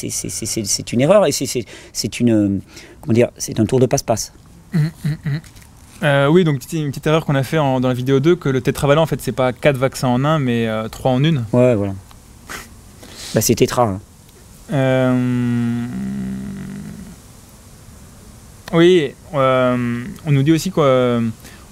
[0.94, 2.60] une erreur et c'est- une euh,
[3.02, 4.34] comment dire, c'est un tour de passe-passe.
[6.04, 8.50] Euh, oui, donc une petite erreur qu'on a fait en- dans la vidéo 2, que
[8.50, 11.46] le tétravalent, en fait, c'est pas 4 vaccins en un, mais 3 en une.
[11.54, 11.94] Ouais, voilà.
[13.34, 13.84] Bah, c'est tétra.
[13.84, 14.00] hein.
[14.74, 15.86] Euh,
[18.74, 20.72] Oui, euh, on nous dit aussi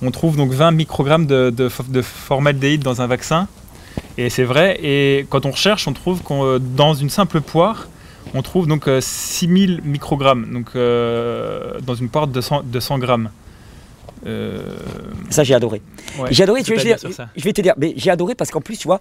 [0.06, 3.47] qu'on trouve donc 20 microgrammes de, de, de formaldéhyde dans un vaccin.
[4.18, 7.88] Et c'est vrai, et quand on recherche, on trouve que dans une simple poire,
[8.34, 12.99] on trouve donc euh, 6000 microgrammes, donc euh, dans une poire de 100, de 100
[12.99, 13.30] grammes.
[14.26, 14.60] Euh,
[15.30, 15.82] Ça, j'ai adoré.
[16.20, 16.30] ouais.
[16.32, 17.30] J'ai adoré, je, vais- ça.
[17.36, 18.99] je vais te dire, mais j'ai adoré parce qu'en plus, tu vois,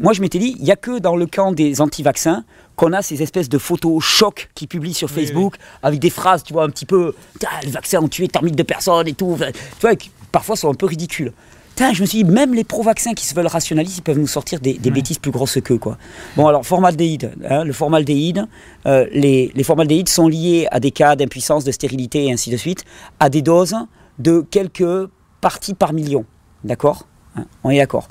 [0.00, 2.44] moi je m'étais dit, il n'y a que dans le camp des anti-vaccins
[2.76, 6.42] qu'on a ces espèces de photos chocs qui publient sur Oui, Facebook avec des phrases,
[6.42, 7.14] tu vois, un petit peu,
[7.44, 9.92] Ah, les vaccins ont tué tant de personnes et tout, tu vois,
[10.32, 11.32] parfois sont un peu ridicules.
[11.70, 14.26] Putain, je me suis dit, même les pro-vaccins qui se veulent rationalistes, ils peuvent nous
[14.26, 14.94] sortir des, des Ouais.
[14.96, 15.96] bêtises plus grosses qu'eux, quoi.
[16.36, 17.32] Bon, alors, formaldéhyde.
[17.48, 18.46] hein, le formaldéhyde,
[18.84, 22.58] euh, les, les formaldéhydes sont liés à des cas d'impuissance, de stérilité et ainsi de
[22.58, 22.84] suite,
[23.20, 23.74] à des doses
[24.18, 25.08] de quelques
[25.40, 26.26] parties par million.
[26.62, 27.06] D'accord?
[27.36, 28.08] Hein, On est d'accord.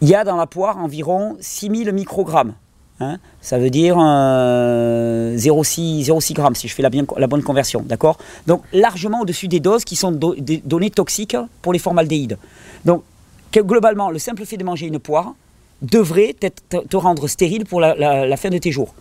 [0.00, 2.54] Il y a dans la poire environ 6000 microgrammes.
[3.04, 3.18] Hein.
[3.40, 6.90] ça veut dire euh, 0,6 0,6 grammes si je fais la,
[7.26, 7.82] bonne conversion.
[7.84, 8.18] D'accord?
[8.46, 12.38] Donc largement au-dessus des doses qui sont données toxiques pour les formaldéhydes.
[12.84, 13.02] Donc
[13.52, 15.34] globalement, le simple fait de manger une poire
[15.82, 18.94] devrait te, rendre stérile pour la fin de tes jours.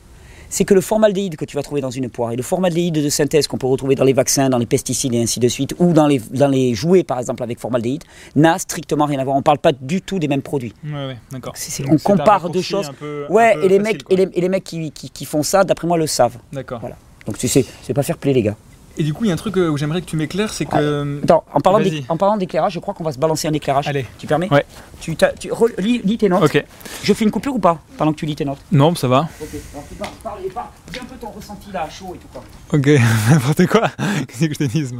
[0.56, 3.10] C'est que le formaldéhyde que tu vas trouver dans une poire et le formaldéhyde de
[3.10, 5.93] synthèse qu'on peut retrouver dans les vaccins, dans les pesticides et ainsi de suite, ou
[5.93, 8.04] dans les, dans les jouets par exemple avec formaldéhyde,
[8.36, 9.36] n'a strictement rien à voir.
[9.36, 10.72] On ne parle pas du tout des mêmes produits.
[10.86, 11.54] Ouais, ouais, d'accord.
[11.89, 12.91] On compare deux choses.
[12.99, 15.41] peu- Ouais, et les, facile, mecs, et les, et les mecs qui, qui- qui font
[15.41, 16.38] ça, d'après moi, le savent.
[16.51, 16.82] D'accord.
[16.82, 16.97] Voilà.
[17.26, 18.56] Donc tu sais, c'est pas faire play les gars.
[18.95, 20.65] Et du coup, il y a un truc euh, où j'aimerais que tu m'éclaires, c'est
[20.65, 21.19] que.
[21.23, 21.79] Attends, en parlant,
[22.09, 23.87] en parlant d'éclairage, je crois qu'on va se balancer un éclairage.
[23.87, 24.05] Allez.
[24.19, 24.63] Tu permets Ouais.
[25.01, 26.43] Tu, t'as- tu re- lis, lis tes notes.
[26.43, 26.63] Ok.
[27.03, 28.59] Je fais une coupure ou pas Pendant que tu lis tes notes?
[28.71, 29.27] Non, ça va.
[29.41, 29.47] Ok.
[29.73, 30.67] Alors tu parles, parle et parle.
[30.91, 32.43] Dis un peu ton ressenti là, à chaud et tout quoi.
[32.71, 32.87] Ok,
[33.31, 33.89] n'importe quoi.
[34.27, 34.93] Qu'est-ce que je te dise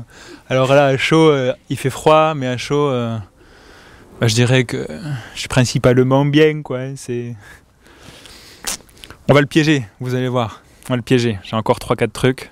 [0.50, 3.16] Alors là, à chaud, euh, il fait froid, mais à chaud, euh,
[4.20, 4.88] bah, je dirais que
[5.36, 6.80] je suis principalement bien, quoi.
[6.80, 7.36] hein, C'est.
[9.30, 10.64] On va le piéger, vous allez voir.
[10.90, 11.38] On va le piéger.
[11.44, 12.50] J'ai encore 3-4 trucs.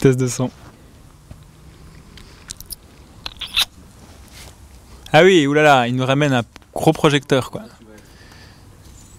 [0.00, 0.50] Test de son.
[5.12, 6.42] Ah oui, oulala, il nous ramène un
[6.72, 7.62] gros projecteur, quoi.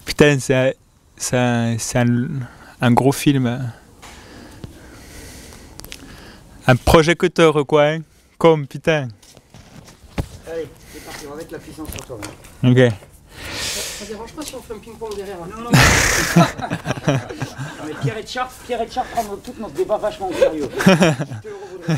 [0.04, 0.74] Putain, c'est
[1.36, 1.76] un,
[2.80, 3.46] un, gros film.
[3.46, 3.72] hein.
[6.66, 7.84] Un projecteur, quoi.
[7.84, 7.98] hein.
[8.38, 9.08] Comme, putain.
[10.50, 12.18] Allez, c'est parti, on va mettre la puissance sur toi.
[12.64, 12.78] Ok.
[14.12, 15.78] Ça dérange pas si on fait un ping-pong derrière hein Non, non, non.
[16.36, 16.44] Non,
[17.86, 20.68] mais Pierre et Charles, Pierre et Charles prennent tout notre débat vachement au sérieux.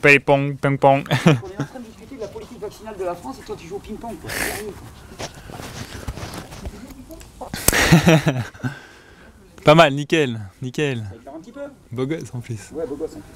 [0.00, 1.06] Ping-pong, ping-pong.
[1.10, 3.54] On est en train de discuter de la politique vaccinale de la France et toi
[3.58, 4.16] tu joues au ping-pong.
[9.64, 11.04] Pas mal, nickel, nickel.
[11.10, 11.60] Ça éclaire un petit peu
[11.92, 12.70] Beau gosse en plus.
[12.72, 13.34] Ouais, beau gosse en plus.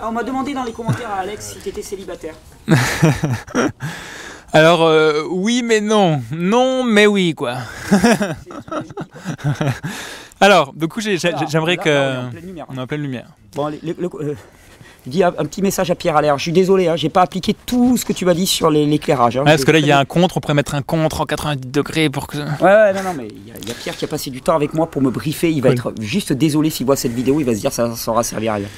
[0.00, 2.34] Ah, on m'a demandé dans les commentaires à Alex si t'étais célibataire.
[4.54, 6.22] Alors, euh, oui, mais non.
[6.32, 7.56] Non, mais oui, quoi.
[10.40, 11.88] Alors, du coup, j'aimerais que.
[11.90, 12.66] on est en pleine lumière.
[12.68, 13.26] On est en pleine lumière.
[13.54, 14.34] Bon, allez, le- le- euh,
[15.06, 16.38] je dis un, petit message à Pierre Allaire.
[16.38, 19.36] Je suis désolé, hein, j'ai pas appliqué tout ce que tu m'as dit sur l'éclairage.
[19.36, 19.40] hein.
[19.40, 21.26] Ouais, parce que là, il y a un contre, on pourrait mettre un contre en
[21.26, 22.36] 90 degrés pour que.
[22.38, 24.30] Ouais, ouais, non, non, mais il y, a- il y a Pierre qui a passé
[24.30, 25.50] du temps avec moi pour me briefer.
[25.50, 25.92] Il va Cool.
[25.92, 27.40] être juste désolé s'il voit cette vidéo.
[27.40, 28.68] Il va se dire ça saura servir à rien.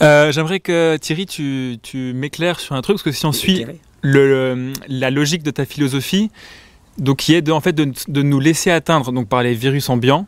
[0.00, 3.66] Euh, J'aimerais que Thierry, tu, tu m'éclaires sur un truc, parce que si on suit.
[4.02, 6.30] La logique de ta philosophie,
[6.98, 9.88] donc qui est de, en fait, de, de nous laisser atteindre donc, par les virus
[9.88, 10.26] ambiants,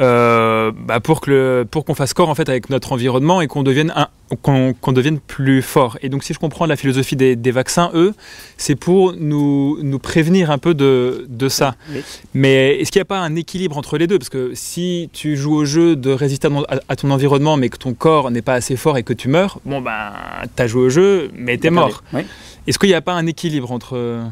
[0.00, 3.46] euh, bah, pour que le- pour qu'on fasse corps en fait avec notre environnement et
[3.46, 4.08] qu'on devienne un-
[4.42, 5.96] qu'on qu'on devienne plus fort.
[6.02, 8.12] Et donc si je comprends la philosophie des, des vaccins, eux,
[8.56, 11.76] c'est pour nous, nous prévenir un peu de, de ça.
[11.92, 12.02] Oui.
[12.34, 14.18] Mais est-ce qu'il n'y a pas un équilibre entre les deux?
[14.18, 17.56] Parce que si tu joues au jeu de résister à ton, à- à ton environnement,
[17.56, 20.10] mais que ton corps n'est pas assez fort et que tu meurs, bon ben,
[20.56, 22.02] t'as joué au jeu, mais t'es mort.
[22.12, 22.22] Oui.
[22.66, 24.22] Est-ce qu'il n'y a pas un équilibre entre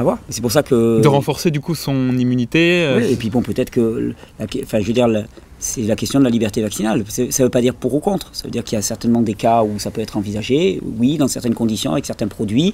[0.00, 0.18] À voir.
[0.30, 1.00] C'est pour ça que.
[1.02, 4.80] de renforcer du coup son immunité euh, Oui, et puis bon, peut-être que, la- enfin,
[4.80, 5.24] je veux dire, la-
[5.58, 7.04] c'est la question de la liberté vaccinale.
[7.08, 8.30] Ça ne veut pas dire pour ou contre.
[8.32, 11.18] Ça veut dire qu'il y a certainement des cas où ça peut être envisagé, oui,
[11.18, 12.72] dans certaines conditions, avec certains produits,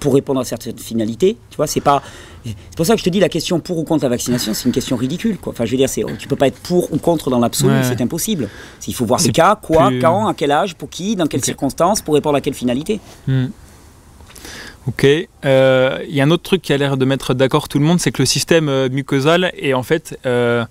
[0.00, 1.36] pour répondre à certaines finalités.
[1.50, 2.02] Tu vois, c'est pas.
[2.44, 4.64] C'est pour ça que je te dis la question pour ou contre la vaccination, c'est
[4.66, 5.38] une question ridicule.
[5.38, 5.52] Quoi.
[5.52, 7.82] Enfin, je veux dire, c'est, tu peux pas être pour ou contre dans l'absolu, Ouais.
[7.84, 8.48] c'est impossible.
[8.88, 11.44] Il faut voir les cas, quoi, plus- quand, à quel âge, pour qui, dans quelles
[11.44, 12.98] circonstances, pour répondre à quelle finalité.
[13.28, 13.46] Hmm.
[14.86, 15.06] Ok.
[15.44, 17.84] Euh, Il y a un autre truc qui a l'air de mettre d'accord tout le
[17.84, 20.64] monde, c'est que le système euh, mucosal est en fait euh,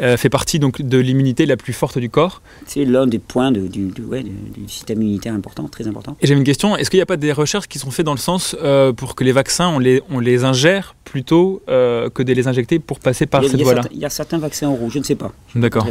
[0.00, 2.40] euh, fait partie donc de l'immunité la plus forte du corps.
[2.66, 6.16] C'est l'un des points de- du, du- ouais, du- du système immunitaire important, très important.
[6.20, 6.76] Et j'avais une question.
[6.76, 9.14] Est-ce qu'il n'y a pas des recherches qui sont faites dans le sens euh, pour
[9.16, 12.98] que les vaccins on les on les ingère plutôt euh, que de les injecter pour
[13.00, 13.82] passer par a, cette voie-là?
[13.82, 15.32] certains, il y a certains vaccins oraux, je ne sais pas.
[15.54, 15.86] D'accord.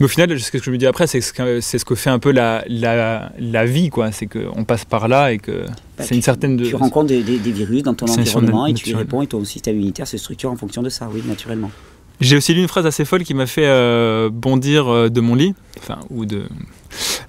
[0.00, 1.94] Mais au final, ce que je me dis après, c'est ce que, c'est ce que
[1.94, 4.10] fait un peu la, la, la vie, quoi.
[4.10, 5.66] C'est qu'on passe par là et que
[5.98, 6.64] Bah, c'est une certaine de.
[6.84, 9.76] Rencontres des, des- des virus dans ton environnement et tu y réponds et ton système
[9.76, 11.70] immunitaire se structure en fonction de ça, oui, naturellement.
[12.20, 15.34] J'ai aussi lu une phrase assez folle qui m'a fait euh, bondir euh, de mon
[15.34, 16.44] lit, enfin, ou de.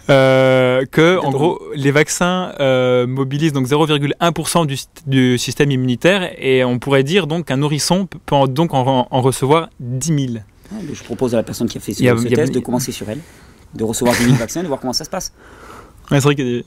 [0.10, 4.78] Euh, que, en gros, les vaccins euh, mobilisent donc 0,1% du,
[5.08, 9.22] du système immunitaire et on pourrait dire donc qu'un nourrisson peut en- donc en, en
[9.22, 10.38] recevoir 10 000.
[10.72, 12.92] Ah, Je propose à la personne qui a fait ce, a- a- test de commencer
[12.92, 13.20] sur elle,
[13.74, 15.34] de recevoir 10 000 vaccins, de voir comment ça se passe.
[16.12, 16.66] Ouais, c'est vrai qu'il y a des-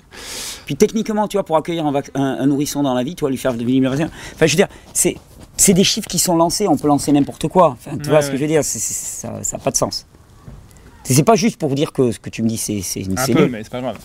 [0.67, 3.25] Puis techniquement, tu vois, pour accueillir un, vac- un- un nourrisson dans la vie, tu
[3.25, 4.11] vas lui faire 10 000 vaccins.
[4.35, 5.17] Enfin, je veux dire, c'est.
[5.61, 7.71] C'est des chiffres qui sont lancés, on peut lancer n'importe quoi.
[7.71, 9.77] Enfin, tu Ouais, vois ce que je veux dire c'est- c'est- Ça n'a pas de
[9.77, 10.07] sens.
[11.03, 13.49] C'est pas juste pour dire que ce que tu me dis, c'est c'est Un peu,
[13.49, 13.97] mais c'est pas grave.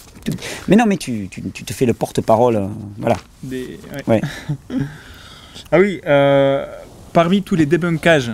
[0.68, 2.56] Mais non, mais tu, tu- tu te fais le porte-parole.
[2.56, 2.68] euh,
[2.98, 3.18] voilà.
[3.44, 3.78] Des-
[4.08, 4.22] Ouais.
[5.72, 6.66] ah oui, euh,
[7.12, 8.32] parmi tous les débunkages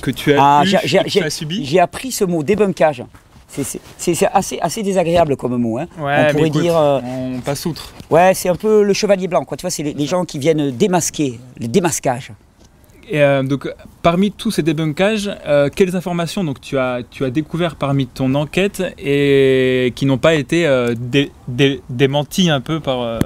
[0.00, 2.12] que tu as, Ah, eu j'ai- j'ai- et que tu j'ai- as subis, J'ai appris
[2.12, 3.04] ce mot débunkage.
[3.52, 5.78] C'est- assez, assez désagréable comme mot.
[5.78, 5.86] Hein.
[6.00, 6.76] Ouais, on pourrait écoute, dire.
[6.76, 7.92] euh, on passe outre.
[8.10, 9.44] ouais, c'est un peu le chevalier blanc.
[9.44, 9.56] Quoi.
[9.56, 12.32] Tu vois, c'est les, les gens qui viennent démasquer, le démasquage.
[13.10, 13.68] Et euh, donc,
[14.00, 18.34] parmi tous ces débunkages, euh, quelles informations donc, tu, as, tu as découvert parmi ton
[18.34, 23.18] enquête et qui n'ont pas été euh, dé- dé- démenties un peu par,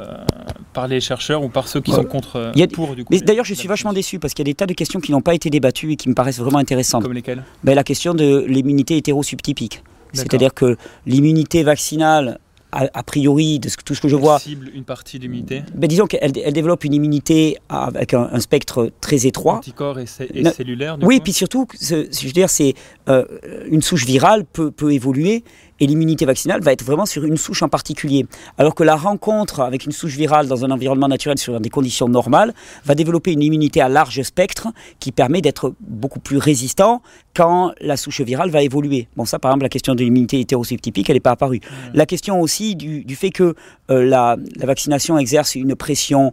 [0.73, 1.99] par les chercheurs ou par ceux qui Ouais.
[1.99, 4.47] sont contre Il y a- pour du coup d'ailleurs, je suis vachement déçu parce qu'il
[4.47, 6.39] y a des tas de questions qui n'ont pas été débattues et qui me paraissent
[6.41, 7.03] vraiment intéressantes.
[7.03, 7.45] Comme lesquelles?
[7.63, 9.83] Ben, la question de l'immunité hétérosubtypique.
[10.17, 12.39] C'est-à-dire que l'immunité vaccinale
[12.73, 15.63] a, a priori, de ce, tout ce que je vois, cible une partie de l'immunité.
[15.75, 19.59] ben, disons qu'elle elle développe une immunité avec un, un spectre très étroit.
[19.59, 20.05] Anticorps et,
[20.35, 20.53] et Non.
[20.53, 20.99] cellulaire.
[20.99, 21.23] Du Oui, coup.
[21.25, 22.75] puis surtout, ce- je veux dire, c'est
[23.09, 23.25] euh,
[23.71, 25.45] une souche virale peut, peut évoluer
[25.81, 28.27] et l'immunité vaccinale va être vraiment sur une souche en particulier.
[28.59, 32.09] Alors que la rencontre avec une souche virale dans un environnement naturel sur des conditions
[32.09, 32.55] normales
[32.85, 34.69] va développer une immunité à large spectre
[35.01, 37.03] qui permet d'être beaucoup plus résistant
[37.35, 39.09] quand la souche virale va évoluer.
[39.17, 41.61] Bon, ça, par exemple, la question de l'immunité hétérosubtypique, elle n'est pas apparue.
[41.95, 43.55] La question aussi du, du fait que
[43.91, 46.33] euh, la, la vaccination exerce une pression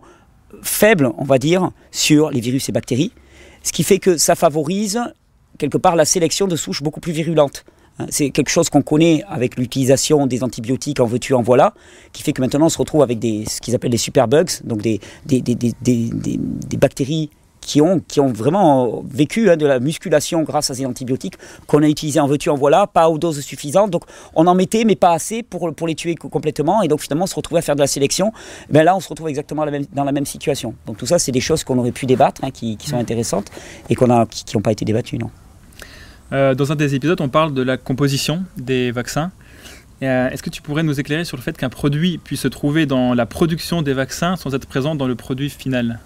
[0.61, 3.11] faible, on va dire, sur les virus et bactéries,
[3.63, 5.01] ce qui fait que ça favorise
[5.57, 7.63] quelque part la sélection de souches beaucoup plus virulentes.
[7.99, 11.73] Hein, C'est quelque chose qu'on connaît avec l'utilisation des antibiotiques en veux-tu, en voilà,
[12.11, 14.81] qui fait que maintenant on se retrouve avec des, ce qu'ils appellent des superbugs, donc
[14.81, 17.29] des, des, des, des, des- des- des bactéries
[17.61, 21.35] qui ont, qui ont vraiment vécu hein, de la musculation grâce à ces antibiotiques
[21.65, 23.89] qu'on a utilisés en veux-tu, en voilà, pas aux doses suffisantes.
[23.89, 24.03] Donc
[24.35, 26.81] on en mettait, mais pas assez pour, pour les tuer co- complètement.
[26.81, 28.33] Et donc finalement on se retrouvait à faire de la sélection.
[28.69, 30.73] Ben là on se retrouve exactement la même- dans la même situation.
[30.87, 33.47] Donc tout ça, c'est des choses qu'on aurait pu débattre, hein, qui, qui sont intéressantes
[33.89, 35.17] et qu'on a, qui n'ont pas été débattues.
[35.17, 35.29] Non.
[36.33, 39.31] Euh, dans un des épisodes, on parle de la composition des vaccins.
[40.01, 42.85] Euh, Est-ce que tu pourrais nous éclairer sur le fait qu'un produit puisse se trouver
[42.85, 45.99] dans la production des vaccins sans être présent dans le produit final?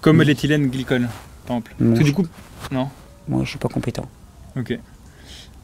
[0.00, 0.22] Comme Mm.
[0.22, 1.08] l'éthylène glycol,
[1.46, 1.74] par exemple.
[1.80, 2.26] Non, Parce que du coup,
[2.70, 2.88] non?
[3.26, 4.08] Moi, je suis pas compétent.
[4.56, 4.78] Ok.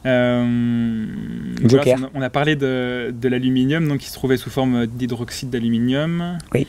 [0.05, 1.05] Euh,
[1.63, 1.97] Joker.
[1.97, 6.37] voilà, on, a, parlé de, de l'aluminium, donc qui se trouvait sous forme d'hydroxyde d'aluminium.
[6.53, 6.67] Oui.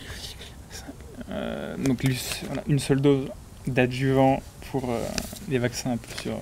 [1.31, 2.03] Euh, donc
[2.69, 3.27] une seule dose
[3.67, 4.99] d'adjuvant pour euh,
[5.51, 6.33] les vaccins un peu sur.
[6.33, 6.37] euh,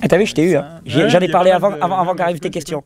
[0.00, 0.56] Ah, t'as vu, je t'ai eu.
[0.56, 0.80] hein.
[0.86, 2.82] Ouais, J'en ai parlé avant, mal de- avant, avant ouais, qu'arrivent tes questions.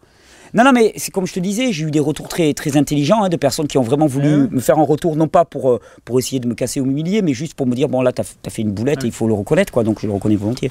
[0.54, 3.24] Non, non, mais c'est comme je te disais, j'ai eu des retours très, très intelligents,
[3.24, 5.80] hein, de personnes qui ont vraiment voulu me faire un retour, non pas pour, euh,
[6.04, 8.22] pour essayer de me casser ou m'humilier, mais juste pour me dire, bon là, t'as
[8.46, 9.06] as fait une boulette Ouais.
[9.06, 10.70] et il faut le reconnaître, quoi, donc je le reconnais volontiers.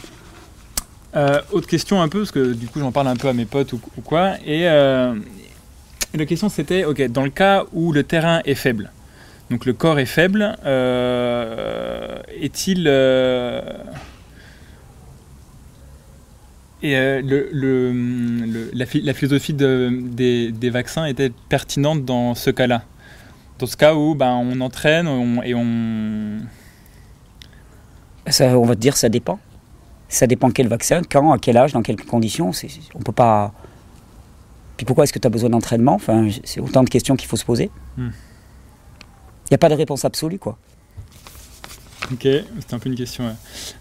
[1.15, 3.45] Euh, autre question un peu, parce que du coup j'en parle un peu à mes
[3.45, 5.13] potes ou, ou quoi, et, euh,
[6.13, 8.91] et la question c'était, ok, dans le cas où le terrain est faible,
[9.49, 12.85] donc le corps est faible, euh, est-il...
[12.87, 13.61] euh,
[16.83, 22.05] et euh, le, le- le- la, phi- la philosophie de- des, des vaccins était pertinente
[22.05, 22.83] dans ce cas-là?
[23.59, 26.39] Dans ce cas où ben, on entraîne on- et on...
[28.27, 29.39] Ça, on va te dire, ça dépend.
[30.09, 32.51] Ça dépend quel vaccin, quand, à quel âge, dans quelles conditions.
[32.93, 33.53] on peut pas.
[34.77, 35.93] Puis pourquoi est-ce que tu as besoin d'entraînement?
[35.93, 37.71] Enfin, c'est autant de questions qu'il faut se poser.
[39.45, 40.57] Il n'y a pas de réponse absolue, quoi.
[42.11, 43.25] Ok, c'était un peu une question.
[43.25, 43.31] ouais.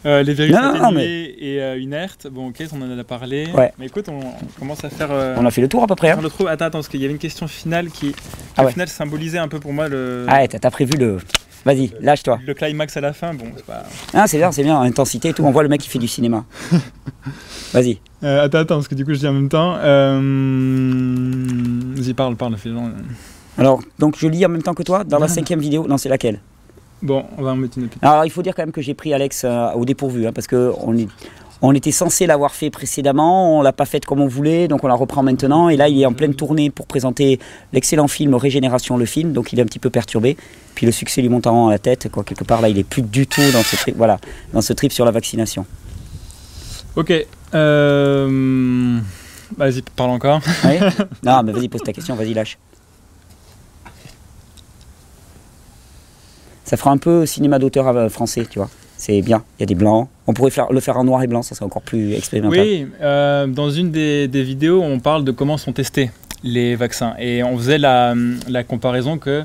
[0.07, 3.49] Euh, les virus Non, non, atténués et euh, inertes, bon ok, on en a parlé.
[3.53, 3.71] Ouais.
[3.79, 5.09] Mais écoute, on, on commence à faire...
[5.11, 6.11] euh, On a fait le tour à peu près.
[6.11, 6.19] hein.
[6.23, 6.47] le trou.
[6.47, 8.15] Attends, attends, parce qu'il y avait une question finale qui,
[8.57, 8.73] Ah au ouais.
[8.73, 11.19] final symbolisait un peu pour moi le, Ah ouais, t'as prévu le.
[11.67, 12.39] Vas-y, lâche-toi.
[12.47, 13.35] le climax à la fin.
[13.35, 13.85] Bon, c'est pas...
[14.15, 15.45] Ah, c'est bien, c'est bien, intensité et tout.
[15.45, 16.45] On voit le mec qui fait du cinéma.
[17.75, 18.01] Vas-y.
[18.23, 19.73] Euh, attends, attends, parce que du coup je dis en même temps.
[21.95, 22.71] Vas-y, parle, parle, fais.
[23.59, 25.33] Alors, donc je lis en même temps que toi dans la non.
[25.35, 25.87] cinquième vidéo.
[25.89, 26.41] Non, c'est laquelle?
[27.03, 28.03] Bon, on va en mettre une petite.
[28.03, 30.47] Alors, il faut dire quand même que j'ai pris Alex euh, au dépourvu, hein, parce
[30.47, 31.09] que on, est-
[31.61, 34.89] on était censé l'avoir fait précédemment, on l'a pas fait comme on voulait, donc on
[34.89, 35.69] la reprend maintenant.
[35.69, 37.39] Et là, il est en pleine tournée pour présenter
[37.75, 40.37] l'excellent film Régénération, le film, donc il est un petit peu perturbé.
[40.75, 42.25] Puis le succès lui monte en haut à la tête, quoi.
[42.25, 44.19] Quelque part, là, il est plus du tout dans ce trip, voilà,
[44.55, 45.67] dans ce trip sur la vaccination.
[46.97, 47.13] Ok.
[47.55, 48.99] Euh...
[49.59, 50.41] Vas-y, parle encore.
[50.65, 50.79] Oui
[51.23, 52.57] non, mais vas-y, pose ta question, vas-y, lâche.
[56.65, 58.71] Ça fera un peu cinéma d'auteur euh, français, tu vois.
[58.97, 60.09] C'est bien, il y a des blancs.
[60.27, 62.61] On pourrait faire, le faire en noir et blanc, ça serait encore plus expérimental.
[62.61, 66.11] Oui, euh, dans une des, des vidéos, on parle de comment sont testés
[66.43, 67.15] les vaccins.
[67.19, 68.15] Et on faisait la,
[68.49, 69.43] la comparaison que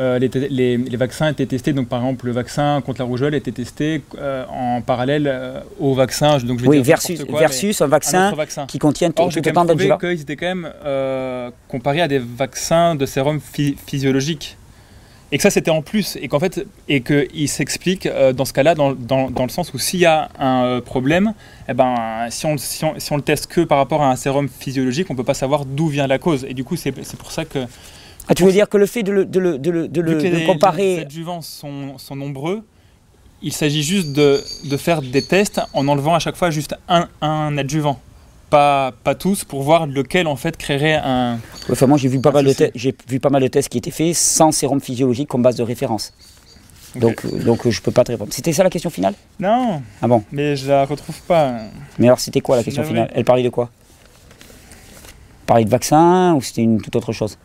[0.00, 1.72] euh, les, te- les- les vaccins étaient testés.
[1.72, 5.94] Donc, par exemple, le vaccin contre la rougeole était testé euh, en parallèle euh, au
[5.94, 6.38] vaccin.
[6.38, 9.38] Donc, je vais Oui, dire versus, n'importe quoi, versus un vaccin qui contient tout, tout
[9.48, 9.98] autant d'adjuvants.
[9.98, 10.70] qu'ils étaient quand même
[11.68, 14.56] comparés à des vaccins de sérum phy- physiologique.
[15.32, 16.16] Et que ça, c'était en plus.
[16.20, 19.72] Et qu'en fait, et qu'il s'explique euh, dans ce cas-là, dans, dans- dans le sens
[19.72, 21.32] où s'il y a un euh, problème,
[21.68, 24.16] eh ben, si, on, si, on, si on le teste que par rapport à un
[24.16, 26.44] sérum physiologique, on ne peut pas savoir d'où vient la cause.
[26.48, 27.60] Et du coup, c'est c'est pour ça que,
[28.28, 30.22] Ah, tu veux dire que le fait de le, de le, de le, de le-
[30.22, 31.00] de les, comparer.
[31.00, 32.62] adjuvants sont, sont nombreux,
[33.42, 37.08] il s'agit juste de, de faire des tests en enlevant à chaque fois juste un,
[37.22, 37.98] un adjuvant.
[38.52, 41.38] Pas, pas tous, pour voir lequel en fait créerait un,
[41.70, 43.90] Enfin, moi, j'ai vu, pas mal de j'ai vu pas mal de tests qui étaient
[43.90, 46.12] faits sans sérum physiologique comme base de référence.
[46.96, 48.30] Donc, euh, donc euh, je peux pas te répondre.
[48.30, 49.14] C'était ça la question finale?
[49.40, 50.22] Non, Ah bon?
[50.32, 51.60] Mais je la retrouve pas.
[51.98, 53.10] Mais alors, c'était quoi la question finale?
[53.14, 53.70] Elle parlait de quoi?
[55.46, 57.38] Parlait de vaccin ou c'était une toute autre chose?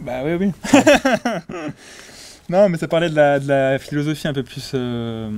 [0.00, 0.52] Bah oui, oui.
[2.50, 5.30] non, mais ça parlait de la, de la philosophie un peu plus, euh,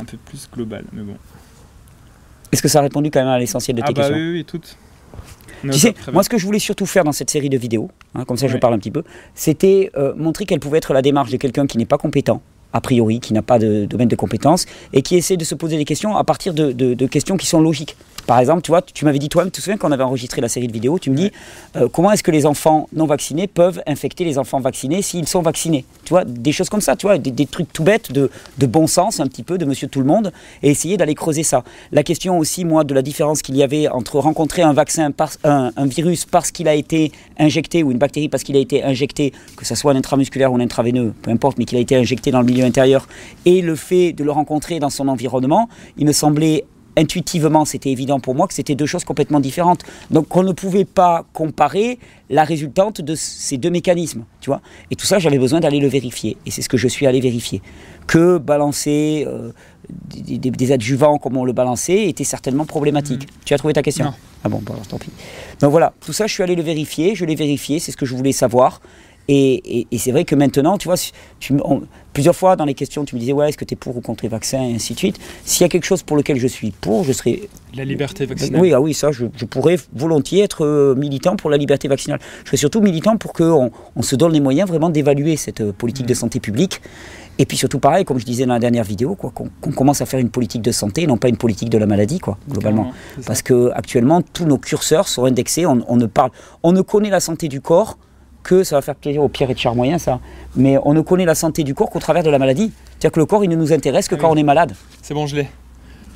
[0.00, 0.84] un peu plus globale.
[0.94, 1.16] Mais bon.
[2.52, 4.32] Est-ce que ça a répondu quand même à l'essentiel de tes Ah bah questions oui,
[4.32, 4.76] oui, toutes.
[5.62, 8.24] Tu sais, moi, ce que je voulais surtout faire dans cette série de vidéos, hein,
[8.24, 9.02] comme ça je parle un petit peu,
[9.34, 12.40] c'était euh, montrer quelle pouvait être la démarche de quelqu'un qui n'est pas compétent,
[12.72, 15.76] a priori, qui n'a pas de domaine de compétence, et qui essaie de se poser
[15.76, 17.96] des questions à partir de, de- de questions qui sont logiques.
[18.26, 20.42] Par exemple, tu vois, tu m'avais dit toi-même, tu te souviens quand on avait enregistré
[20.42, 21.32] la série de vidéos, tu me dis
[21.76, 25.40] euh, comment est-ce que les enfants non vaccinés peuvent infecter les enfants vaccinés s'ils sont
[25.40, 25.86] vaccinés?
[26.04, 28.66] Tu vois, des choses comme ça, tu vois, des, des trucs tout bêtes de, de
[28.66, 30.30] bon sens, un petit peu, de monsieur tout le monde,
[30.62, 31.64] et essayer d'aller creuser ça.
[31.90, 35.30] La question aussi, moi, de la différence qu'il y avait entre rencontrer un vaccin, par,
[35.44, 38.84] un, un virus parce qu'il a été injecté, ou une bactérie parce qu'il a été
[38.84, 41.96] injecté, que ce soit un intramusculaire ou un intraveineux, peu importe, mais qu'il a été
[41.96, 43.08] injecté dans le milieu intérieur,
[43.44, 46.64] et le fait de le rencontrer dans son environnement, il me semblait
[46.96, 49.82] intuitivement, c'était évident pour moi que c'était deux choses complètement différentes.
[50.10, 54.60] Donc on ne pouvait pas comparer la résultante de ces deux mécanismes, tu vois.
[54.90, 56.36] Et tout ça, j'avais besoin d'aller le vérifier.
[56.44, 57.62] Et c'est ce que je suis allé vérifier.
[58.08, 59.52] Que balancer euh,
[59.88, 63.06] des, des- des adjuvants comme on le balançait était certainement problémaque.
[63.44, 64.06] Tu as trouvé ta question?
[64.06, 64.14] Non.
[64.42, 65.10] Ah bon, bon, alors tant pis.
[65.60, 68.06] Donc voilà, tout ça, je suis allé le vérifier, je l'ai vérifié, c'est ce que
[68.06, 68.80] je voulais savoir.
[69.28, 70.96] Et, et- et c'est vrai que maintenant, tu vois,
[71.38, 71.82] tu, on-
[72.14, 74.00] plusieurs fois dans les questions, tu me disais, ouais, est-ce que tu es pour ou
[74.00, 75.18] contre les vaccins, et ainsi de suite.
[75.44, 78.60] S'il y a quelque chose pour lequel je suis pour, je serai La liberté vaccinale.
[78.60, 82.18] oui, ah oui, ça, je, je pourrais volontiers être euh, militant pour la liberté vaccinale.
[82.44, 85.72] Je serais surtout militant pour qu'on on se donne les moyens vraiment d'évaluer cette euh,
[85.72, 86.80] politique de santé publique.
[87.40, 90.06] Et puis surtout, pareil, comme je disais dans la dernière vidéo, quoi, qu'on commence à
[90.06, 92.90] faire une politique de santé, non pas une politique de la maladie, quoi, globalement.
[93.26, 95.64] Parce que actuellement, tous nos curseurs sont indexés.
[95.64, 96.30] On, on ne parle,
[96.64, 97.96] on ne connaît la santé du corps
[98.48, 100.20] que ça va faire plaisir au Pierre et de Charmoyen, ça.
[100.56, 102.72] Mais on ne connaît la santé du corps qu'au travers de la maladie.
[102.88, 104.72] C'est-à-dire que le corps, il ne nous intéresse que quand on est malade.
[105.02, 105.48] C'est bon, je l'ai.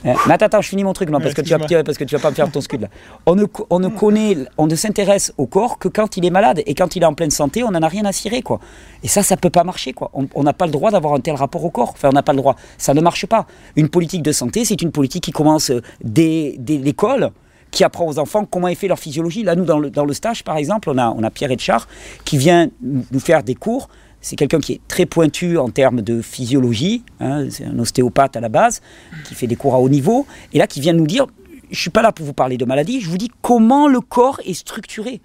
[0.06, 2.04] Eh, Mais attends, attends, je finis mon truc non, parce, que tu vas, parce que
[2.04, 2.88] tu vas pas me faire ton scud là.
[3.26, 6.62] On ne, on ne connaît, on ne s'intéresse au corps que quand il est malade
[6.66, 8.58] et quand il est en pleine santé, on n'en a rien à cirer quoi.
[9.04, 10.10] Et ça, ça peut pas marcher quoi.
[10.14, 11.90] On on n'a pas le droit d'avoir un tel rapport au corps.
[11.90, 12.56] Enfin, on n'a pas le droit.
[12.78, 13.46] Ça ne marche pas.
[13.76, 17.30] Une politique de santé, c'est une politique qui commence euh, dès, dès l'école
[17.72, 19.42] qui apprend aux enfants comment est fait leur physiologie.
[19.42, 21.88] Là, nous, dans le, dans le stage, par exemple, on a, on a Pierre Etchard
[22.24, 23.88] qui vient nous faire des cours.
[24.20, 27.02] C'est quelqu'un qui est très pointu en termes de physiologie.
[27.18, 28.80] hein, c'est un ostéopathe à la base,
[29.24, 30.26] qui fait des cours à haut niveau.
[30.52, 31.26] Et là, qui vient nous dire,
[31.72, 34.38] je suis pas là pour vous parler de maladie, je vous dis comment le corps
[34.44, 35.20] est structuré.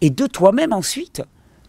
[0.00, 1.22] Et de toi-même ensuite,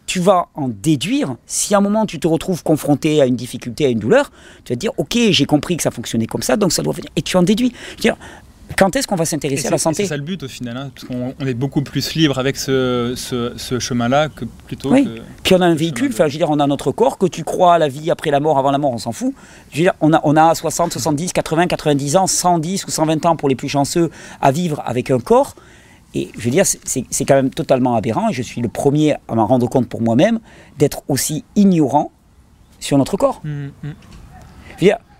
[0.07, 3.85] tu vas en déduire, si à un moment tu te retrouves confronté à une difficulté,
[3.85, 4.31] à une douleur,
[4.63, 6.93] tu vas te dire, ok, j'ai compris que ça fonctionnait comme ça, donc ça doit
[6.93, 7.09] venir.
[7.15, 7.73] Et tu en déduis.
[7.91, 8.17] Je veux dire,
[8.77, 10.77] quand est-ce qu'on va s'intéresser C'est à la c'est santé ça le but au final,
[10.77, 14.91] hein, parce qu'on on est beaucoup plus libre avec ce, ce, ce chemin-là que plutôt
[14.91, 15.05] Oui.
[15.05, 15.21] que.
[15.43, 17.25] Puis on a un Le véhicule, enfin, je veux dire, on a notre corps, que
[17.25, 19.33] tu crois à la vie après la mort, avant la mort, on s'en fout.
[19.71, 23.25] Je veux dire, on a, on a 60, 70, 80, 90 ans, 110 ou 120
[23.25, 24.09] ans pour les plus chanceux
[24.41, 25.55] à vivre avec un corps.
[26.13, 28.67] Et je veux dire, c'est- c'est c'est quand même totalement aberrant, et je suis le
[28.67, 30.39] premier à m'en rendre compte pour moi-même,
[30.77, 32.11] d'être aussi ignorant
[32.79, 33.39] sur notre corps.
[33.45, 33.71] Mm, mm.
[33.83, 35.10] Je veux dire, c'est-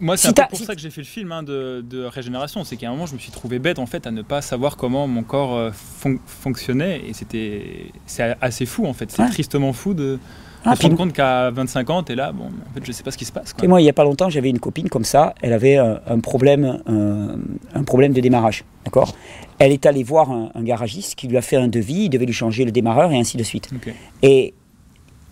[0.00, 2.64] moi, c'est Si pour si ça que j'ai fait le film hein, de, de régénération.
[2.64, 4.76] C'est qu'à un moment, je me suis trouvé bête en fait à ne pas savoir
[4.76, 7.02] comment mon corps euh, fon- fonctionnait.
[7.06, 9.10] Et c'était c'est assez fou en fait.
[9.10, 9.28] C'est Ouais.
[9.30, 10.18] tristement fou de,
[10.64, 12.32] Ah, puis- rendre compte qu'à 25 ans, t'es là.
[12.32, 13.52] Bon, en fait, je sais pas ce qui se passe.
[13.52, 13.64] Quoi.
[13.64, 15.34] Et moi, il n'y a pas longtemps, j'avais une copine comme ça.
[15.42, 17.36] Elle avait un, un problème, un,
[17.74, 18.64] un problème de démarrage.
[18.84, 19.14] D'accord?
[19.58, 22.04] Elle est allée voir un, un garagiste qui lui a fait un devis.
[22.04, 23.68] Il devait lui changer le démarreur et ainsi de suite.
[24.22, 24.54] Et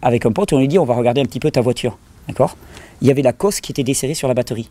[0.02, 1.98] avec un pote, on lui dit on va regarder un petit peu ta voiture.
[2.28, 2.56] D'accord?
[3.00, 4.70] Il y avait la cosse qui était desserrée sur la batterie.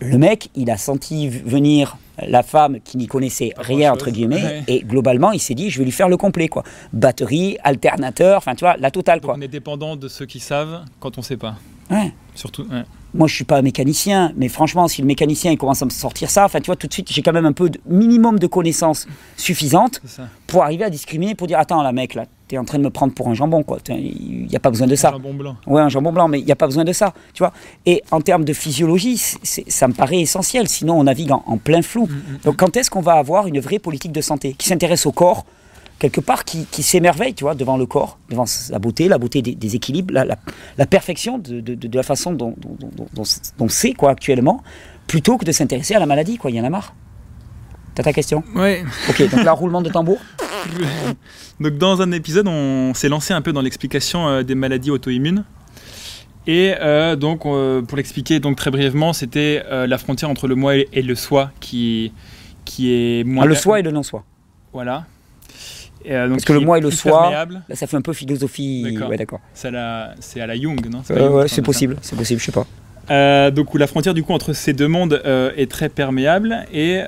[0.00, 4.42] Le mec, il a senti venir la femme qui n'y connaissait Pas rien, entre guillemets,
[4.42, 4.64] Ouais.
[4.68, 6.48] et globalement, il s'est dit je vais lui faire le complet.
[6.48, 6.64] quoi.
[6.92, 9.20] Batterie, alternateur, enfin tu vois, la totale.
[9.20, 9.36] Donc, quoi.
[9.38, 11.56] on est dépendant de ceux qui savent quand on sait pas.
[11.90, 12.12] Ouais.
[12.34, 12.62] Surtout.
[12.70, 12.82] ouais.
[13.16, 15.90] Moi, je suis pas un mécanicien, mais franchement, si le mécanicien il commence à me
[15.90, 18.38] sortir ça, enfin, tu vois, tout de suite, j'ai quand même un peu de minimum
[18.38, 19.06] de connaissances
[19.36, 20.00] suffisantes
[20.46, 22.90] pour arriver à discriminer, pour dire, attends, là, mec, là, t'es en train de me
[22.90, 23.78] prendre pour un jambon, quoi.
[23.88, 25.10] Il n'y a pas besoin de ça.
[25.10, 25.56] Jambon blanc.
[25.66, 27.52] Ouais, un jambon blanc, mais il n'y a pas besoin de ça, tu vois.
[27.86, 31.82] Et en termes de physiologie, ça me paraît essentiel, sinon on navigue en, en plein
[31.82, 32.08] flou.
[32.44, 35.44] Donc, quand est-ce qu'on va avoir une vraie politique de santé qui s'intéresse au corps
[35.98, 39.40] quelque part qui, qui s'émerveille, tu vois, devant le corps, devant la beauté, la beauté
[39.42, 40.38] des, des équilibres, la, la-
[40.78, 42.76] la perfection de, de- de la façon dont, dont,
[43.14, 43.24] dont-
[43.58, 44.62] dont- c'est, quoi, actuellement,
[45.06, 46.50] plutôt que de s'intéresser à la maladie, quoi.
[46.50, 46.94] Il y en a marre.
[47.94, 48.84] T'as ta question Ouais.
[49.08, 50.18] Ok, donc là, roulement de tambour.
[51.60, 55.44] Donc dans un épisode, on s'est lancé un peu dans l'explication euh, des maladies auto-immunes.
[56.46, 60.54] Et euh, donc, euh, pour l'expliquer donc très brièvement, c'était euh, la frontière entre le
[60.54, 62.12] moi et, et le soi qui,
[62.64, 63.44] qui est moins.
[63.44, 64.24] Ah, le soi et le non-soi.
[64.72, 65.06] Voilà.
[66.08, 67.30] Euh, donc, Parce que le moi et le soi-.
[67.30, 68.96] Là, ça fait un peu philosophie.
[69.16, 69.40] D'accord.
[69.40, 69.44] Ouais.
[69.54, 71.02] C'est à la, c'est à la Jung, non?
[71.04, 72.66] C'est Euh, ouais, possible, c'est possible, je sais pas.
[73.10, 76.66] Euh, donc où la frontière du coup entre ces deux mondes euh, est très perméable
[76.72, 77.02] et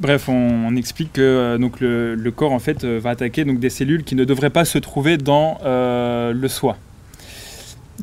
[0.00, 0.32] bref on,
[0.68, 4.14] on explique que donc le, le corps en fait va attaquer donc des cellules qui
[4.14, 6.78] ne devraient pas se trouver dans le soi.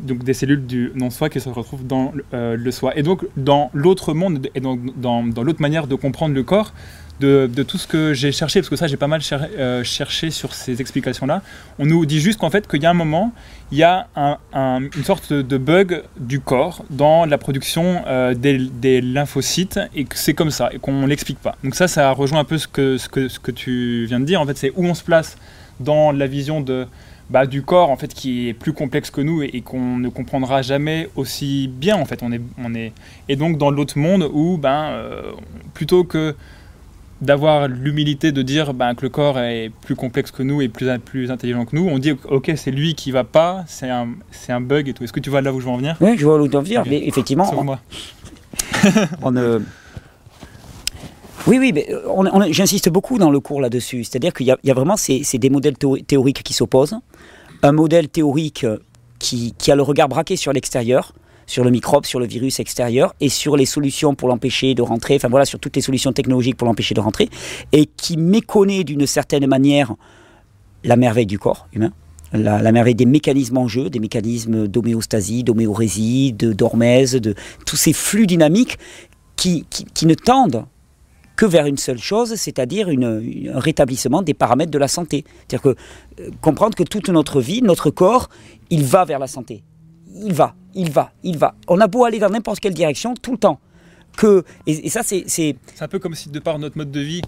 [0.04, 2.96] donc des cellules du non-soi qui se retrouvent dans le soi.
[2.98, 6.74] Et donc, dans l'autre monde, et donc dans, dans l'autre manière de comprendre le corps,
[7.20, 10.54] de, tout ce que j'ai cherché, parce que ça j'ai pas mal euh, cherché sur
[10.54, 11.42] ces explications-là,
[11.80, 13.34] on nous dit juste qu'en fait qu'il y a un moment,
[13.72, 18.34] il y a un- un- une sorte de bug du corps dans la production euh,
[18.34, 21.56] des, lymphocytes et que c'est comme ça et qu'on l'explique pas.
[21.64, 24.26] Donc ça, ça rejoint un peu ce que, ce que, ce que tu viens de
[24.26, 24.42] dire.
[24.42, 25.38] En fait, c'est où on se place
[25.80, 26.88] dans la vision de,
[27.30, 30.10] bah, du corps en fait qui est plus complexe que nous et, et qu'on ne
[30.10, 32.24] comprendra jamais aussi bien en fait.
[32.24, 32.94] On est, on est...
[33.28, 35.22] Et donc dans l'autre monde où ben, euh,
[35.74, 36.36] plutôt que
[37.22, 40.88] d'avoir l'humilité de dire ben, que le corps est plus complexe que nous et plus,
[41.04, 44.52] plus intelligent que nous, on dit ok c'est lui qui va pas, c'est un, c'est
[44.52, 45.04] un bug et tout.
[45.04, 45.96] Est-ce que tu vois là où je veux en venir?
[46.00, 46.84] Oui, je vois où tu veux en venir.
[46.88, 47.80] Mais effectivement, Sur moi.
[49.22, 49.62] on ne-
[51.48, 54.04] Oui, oui, mais on, on- j'insiste beaucoup dans le cours là-dessus.
[54.04, 56.54] C'est-à-dire qu'il y, a- il y a vraiment ces, ces des modèles théo- théoriques qui
[56.54, 56.96] s'opposent.
[57.64, 58.78] Un modèle théorique euh,
[59.20, 61.14] qui, qui a le regard braqué sur l'extérieur,
[61.48, 65.16] sur le microbe, sur le virus extérieur, et sur les solutions pour l'empêcher de rentrer,
[65.16, 67.30] enfin voilà, sur toutes les solutions technologiques pour l'empêcher de rentrer,
[67.72, 69.96] et qui méconnaît d'une certaine manière
[70.84, 71.92] la merveille du corps humain.
[72.34, 77.36] La, merveille des mécanismes en jeu, des mécanismes d'homéostasie, d'homéorésie, de d'hormèse, de
[77.66, 78.78] tous ces flux dynamiques
[79.38, 80.66] qui, qui, ne tendent
[81.38, 83.22] que vers une seule chose, c'est-à-dire un
[83.60, 85.24] rétablissement des paramètres de la santé.
[85.48, 85.80] C'est-à-dire que
[86.20, 88.28] euh, comprendre que toute notre vie, notre corps,
[88.70, 89.64] il va vers la santé.
[90.26, 91.56] Il va, il va, il va.
[91.68, 93.60] On a beau aller dans n'importe quelle direction tout le temps.
[94.16, 96.90] Que, et, et ça, c'est, c'est- C'est un peu comme si de par notre mode
[96.90, 97.22] de vie,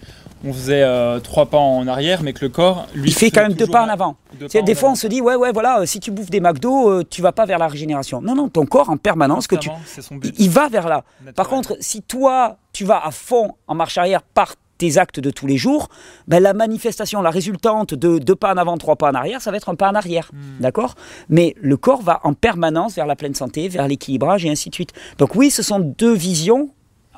[0.43, 3.43] on faisait euh, trois pas en arrière, mais que le corps, lui, il fait quand
[3.43, 4.15] même deux pas en avant.
[4.39, 6.09] deux C'est- pas Des en fois, on se dit, ouais, ouais, voilà, euh, si tu
[6.09, 8.21] bouffes des McDo, euh, tu vas pas vers la régénération.
[8.23, 9.69] Non, non, ton corps en permanence, que tu,
[10.01, 10.35] son il, but.
[10.39, 11.03] il va vers là.
[11.19, 11.33] naturel.
[11.35, 15.29] Par contre, si toi, tu vas à fond en marche arrière par tes actes de
[15.29, 15.89] tous les jours,
[16.27, 19.51] ben, la manifestation, la résultante de deux pas en avant, trois pas en arrière, ça
[19.51, 20.31] va être un pas en arrière.
[20.33, 20.61] Hmm.
[20.61, 20.95] D'accord?
[21.29, 24.75] Mais le corps va en permanence vers la pleine santé, vers l'équilibrage et ainsi de
[24.75, 24.93] suite.
[25.19, 26.71] Donc oui, ce sont deux visions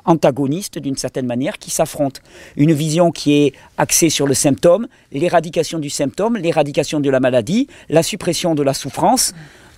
[0.05, 2.21] antagonistes d'une certaine manière qui s'affrontent.
[2.57, 7.67] Une vision qui est axée sur le symptôme, l'éradication du symptôme, l'éradication de la maladie,
[7.87, 9.33] la suppression de la souffrance,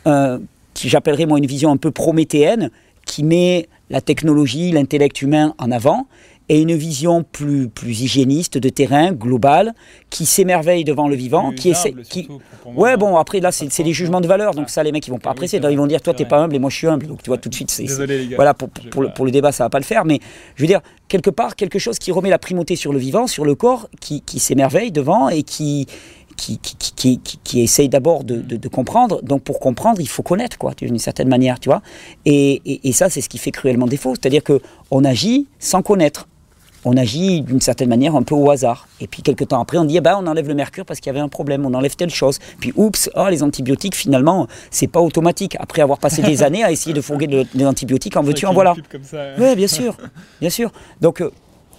[0.07, 0.39] euh,
[0.73, 2.71] qui j'appellerais moi une vision un peu prométhéenne,
[3.05, 6.07] qui met la technologie, l'intellect humain en avant,
[6.49, 9.73] et une vision plus, plus hygiéniste de terrain, globale,
[10.09, 11.93] qui s'émerveille devant le vivant, Plus qui essaie...
[12.09, 12.27] Qui...
[12.75, 14.71] Ouais, bon, après là, c'est c'est des jugements de valeur, donc Ah.
[14.71, 15.59] ça, les mecs, ils vont pas oui, apprécier.
[15.69, 17.07] Ils vont dire, toi, t'es pas humble et moi, je suis humble.
[17.07, 17.85] Donc, tu vois, tout de suite, c'est.
[18.35, 20.19] Voilà, pour, pour le, pour le débat, ça va pas le faire, mais
[20.55, 23.45] je veux dire, quelque part, quelque chose qui remet la primauté sur le vivant, sur
[23.45, 25.87] le corps, qui, qui s'émerveille devant et qui,
[26.35, 29.21] qui, qui, qui, qui- essaye d'abord de, de- de comprendre.
[29.21, 31.81] Donc, pour comprendre, il faut connaître, quoi, d'une certaine manière, tu vois.
[32.25, 34.13] Et, et- et ça, c'est ce qui fait cruellement défaut.
[34.15, 34.59] C'est-à-dire que
[34.91, 36.27] on agit sans connaître.
[36.85, 38.87] On agit d'une certaine manière un peu au hasard.
[38.99, 41.07] Et puis, quelques temps après, on dit, eh ben, on enlève le mercure parce qu'il
[41.07, 42.39] y avait un problème, on enlève telle chose.
[42.59, 45.55] Puis, oups, oh, les antibiotiques, finalement, c'est pas automatique.
[45.59, 48.53] Après avoir passé des années à essayer de fourguer de- des antibiotiques, en veux-tu, en
[48.53, 48.71] voilà.
[48.71, 48.73] hein.
[49.39, 49.95] Oui, bien sûr,
[50.41, 50.71] bien sûr.
[50.99, 51.31] Donc, euh,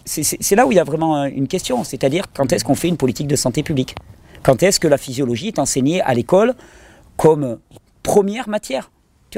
[0.07, 2.89] c'est là où il y a vraiment euh, une question, c'est-à-dire quand est-ce qu'on fait
[2.89, 3.95] une politique de santé publique?
[4.43, 6.55] Quand est-ce que la physiologie est enseignée à l'école
[7.17, 7.59] comme
[8.03, 8.91] première matière?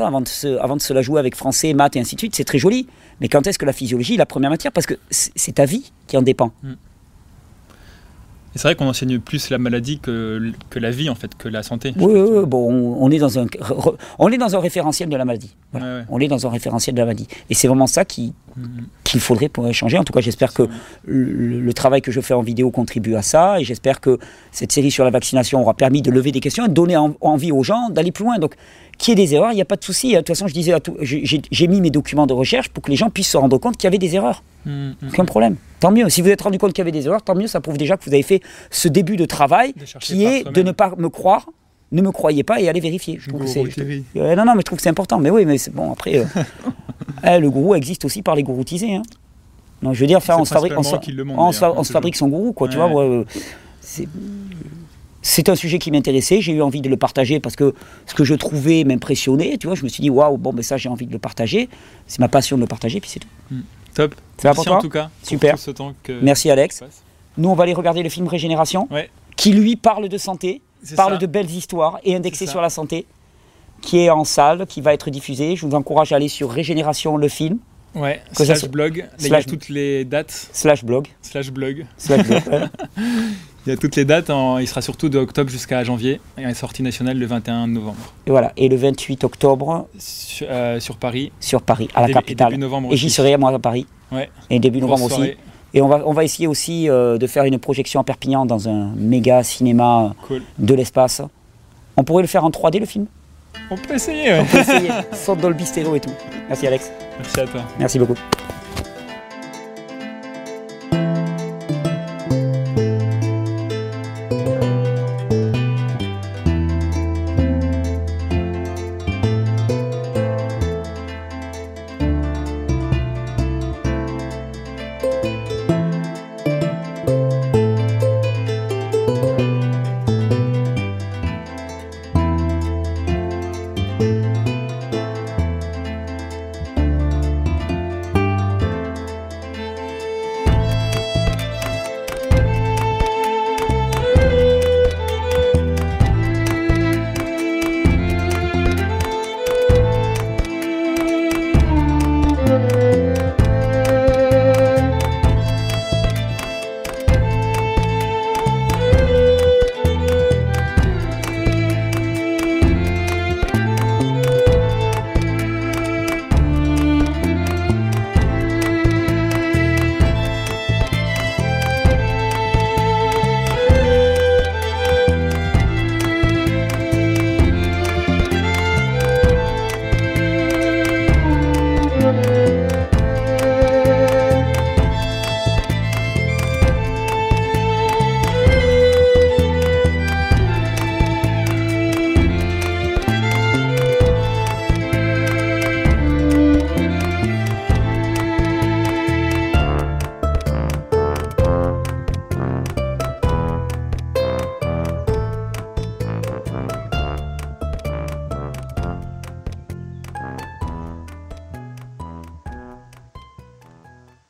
[0.05, 2.87] Avant de, se, la jouer avec français, maths et ainsi de suite, c'est très joli.
[3.21, 4.73] Mais quand est-ce que la physiologie est la première matière?
[4.73, 6.53] Parce que c'est c'est ta vie qui en dépend.
[8.57, 11.47] Et c'est vrai qu'on enseigne plus la maladie que, que la vie, en fait, que
[11.47, 11.93] la santé.
[11.99, 13.45] Oui, oui, oui, bon, on, est dans un,
[14.19, 15.55] on est dans un référentiel de la maladie.
[15.73, 15.87] Voilà.
[15.87, 16.05] Ouais, ouais.
[16.09, 17.29] On est dans un référentiel de la maladie.
[17.51, 18.33] Et c'est vraiment ça qui,
[19.05, 19.99] qu'il faudrait pour changer.
[19.99, 20.63] En tout cas, j'espère que
[21.05, 24.19] le, le travail que je fais en vidéo contribue à ça et j'espère que
[24.53, 27.15] cette série sur la vaccination aura permis de lever des questions et de donner en-
[27.21, 28.39] envie aux gens d'aller plus loin.
[28.39, 28.55] Donc,
[28.97, 30.13] qu'il y ait des erreurs, il n'y a pas de souci.
[30.13, 32.91] De toute façon, je disais, à tout- j'ai mis mes documents de recherche pour que
[32.91, 34.43] les gens puissent se rendre compte qu'il y avait des erreurs.
[34.65, 34.95] Mhm.
[35.09, 35.57] Aucun problème.
[35.81, 36.09] Tant mieux.
[36.09, 37.47] Si vous êtes rendu compte qu'il y avait des erreurs, tant mieux.
[37.47, 40.63] Ça prouve déjà que vous avez fait ce début de travail De qui est de
[40.63, 41.47] ne pas me croire.
[41.93, 43.19] Ne me croyez pas et allez vérifier.
[43.21, 45.21] Je trouve que euh, non, non, mais je trouve que c'est important.
[45.21, 46.25] Mais oui, mais c'est bon, après, euh,
[47.25, 48.97] eh, le gourou existe aussi par les gouroutisés.
[48.97, 49.03] Hein.
[49.83, 50.83] Non, je veux dire, enfin, on se fabrique, on
[51.39, 52.69] on on se fabrique son gourou, quoi.
[52.69, 53.25] Tu vois, euh,
[53.81, 54.09] c'est.
[55.29, 57.75] C'est un sujet qui m'intéressait, j'ai eu envie de le partager parce que
[58.07, 60.77] ce que je trouvais m'impressionnait, tu vois, je me suis dit, waouh, bon, ben ça
[60.77, 61.69] j'ai envie de le partager,
[62.07, 63.57] c'est ma passion de le partager, puis c'est tout.
[63.93, 64.15] Top.
[64.37, 65.11] Pour Merci toi en tout cas.
[65.21, 65.55] pour Super.
[65.55, 66.83] tout ce temps que Merci Alex.
[67.39, 69.11] Nous, on va aller regarder le film Régénération, Ouais.
[69.37, 71.19] qui lui parle de santé, C'est parle ça.
[71.19, 73.07] de belles histoires et indexé C'est sur la santé,
[73.83, 75.57] qui est en salle, qui va être diffusé.
[75.57, 77.59] Je vous encourage à aller sur Régénération, le film,
[77.95, 78.21] Ouais.
[78.37, 78.99] Que Slash blog.
[78.99, 80.49] Là, il y a Slash- toutes les dates.
[80.53, 81.09] slash blog.
[81.23, 81.87] Slash blog.
[81.97, 82.43] Slash blog.
[83.67, 84.31] Il y a toutes les dates.
[84.31, 86.21] en- Il sera surtout de octobre jusqu'à janvier.
[86.39, 87.97] Et la sortie nationale le 21 novembre.
[88.27, 88.53] Et voilà.
[88.57, 91.33] Et le 28 octobre, Sur, euh, sur Paris.
[91.41, 92.51] sur Paris, à la et capitale.
[92.51, 93.87] début novembre Et j'y serai, moi, à Paris.
[94.13, 94.31] Ouais.
[94.51, 95.33] Et début Grosse novembre aussi.
[95.75, 98.69] Et on va, on va essayer aussi euh, de faire une projection à Perpignan dans
[98.69, 100.43] un méga cinéma Cool.
[100.59, 101.21] de l'espace.
[101.97, 103.07] On pourrait le faire en 3D, le film?
[103.71, 104.41] On peut essayer, ouais.
[104.41, 104.91] On peut essayer.
[105.13, 106.13] Sans Dolby Stereo et tout.
[106.49, 106.91] Merci Alex.
[107.19, 107.63] Merci à toi.
[107.79, 108.15] Merci beaucoup.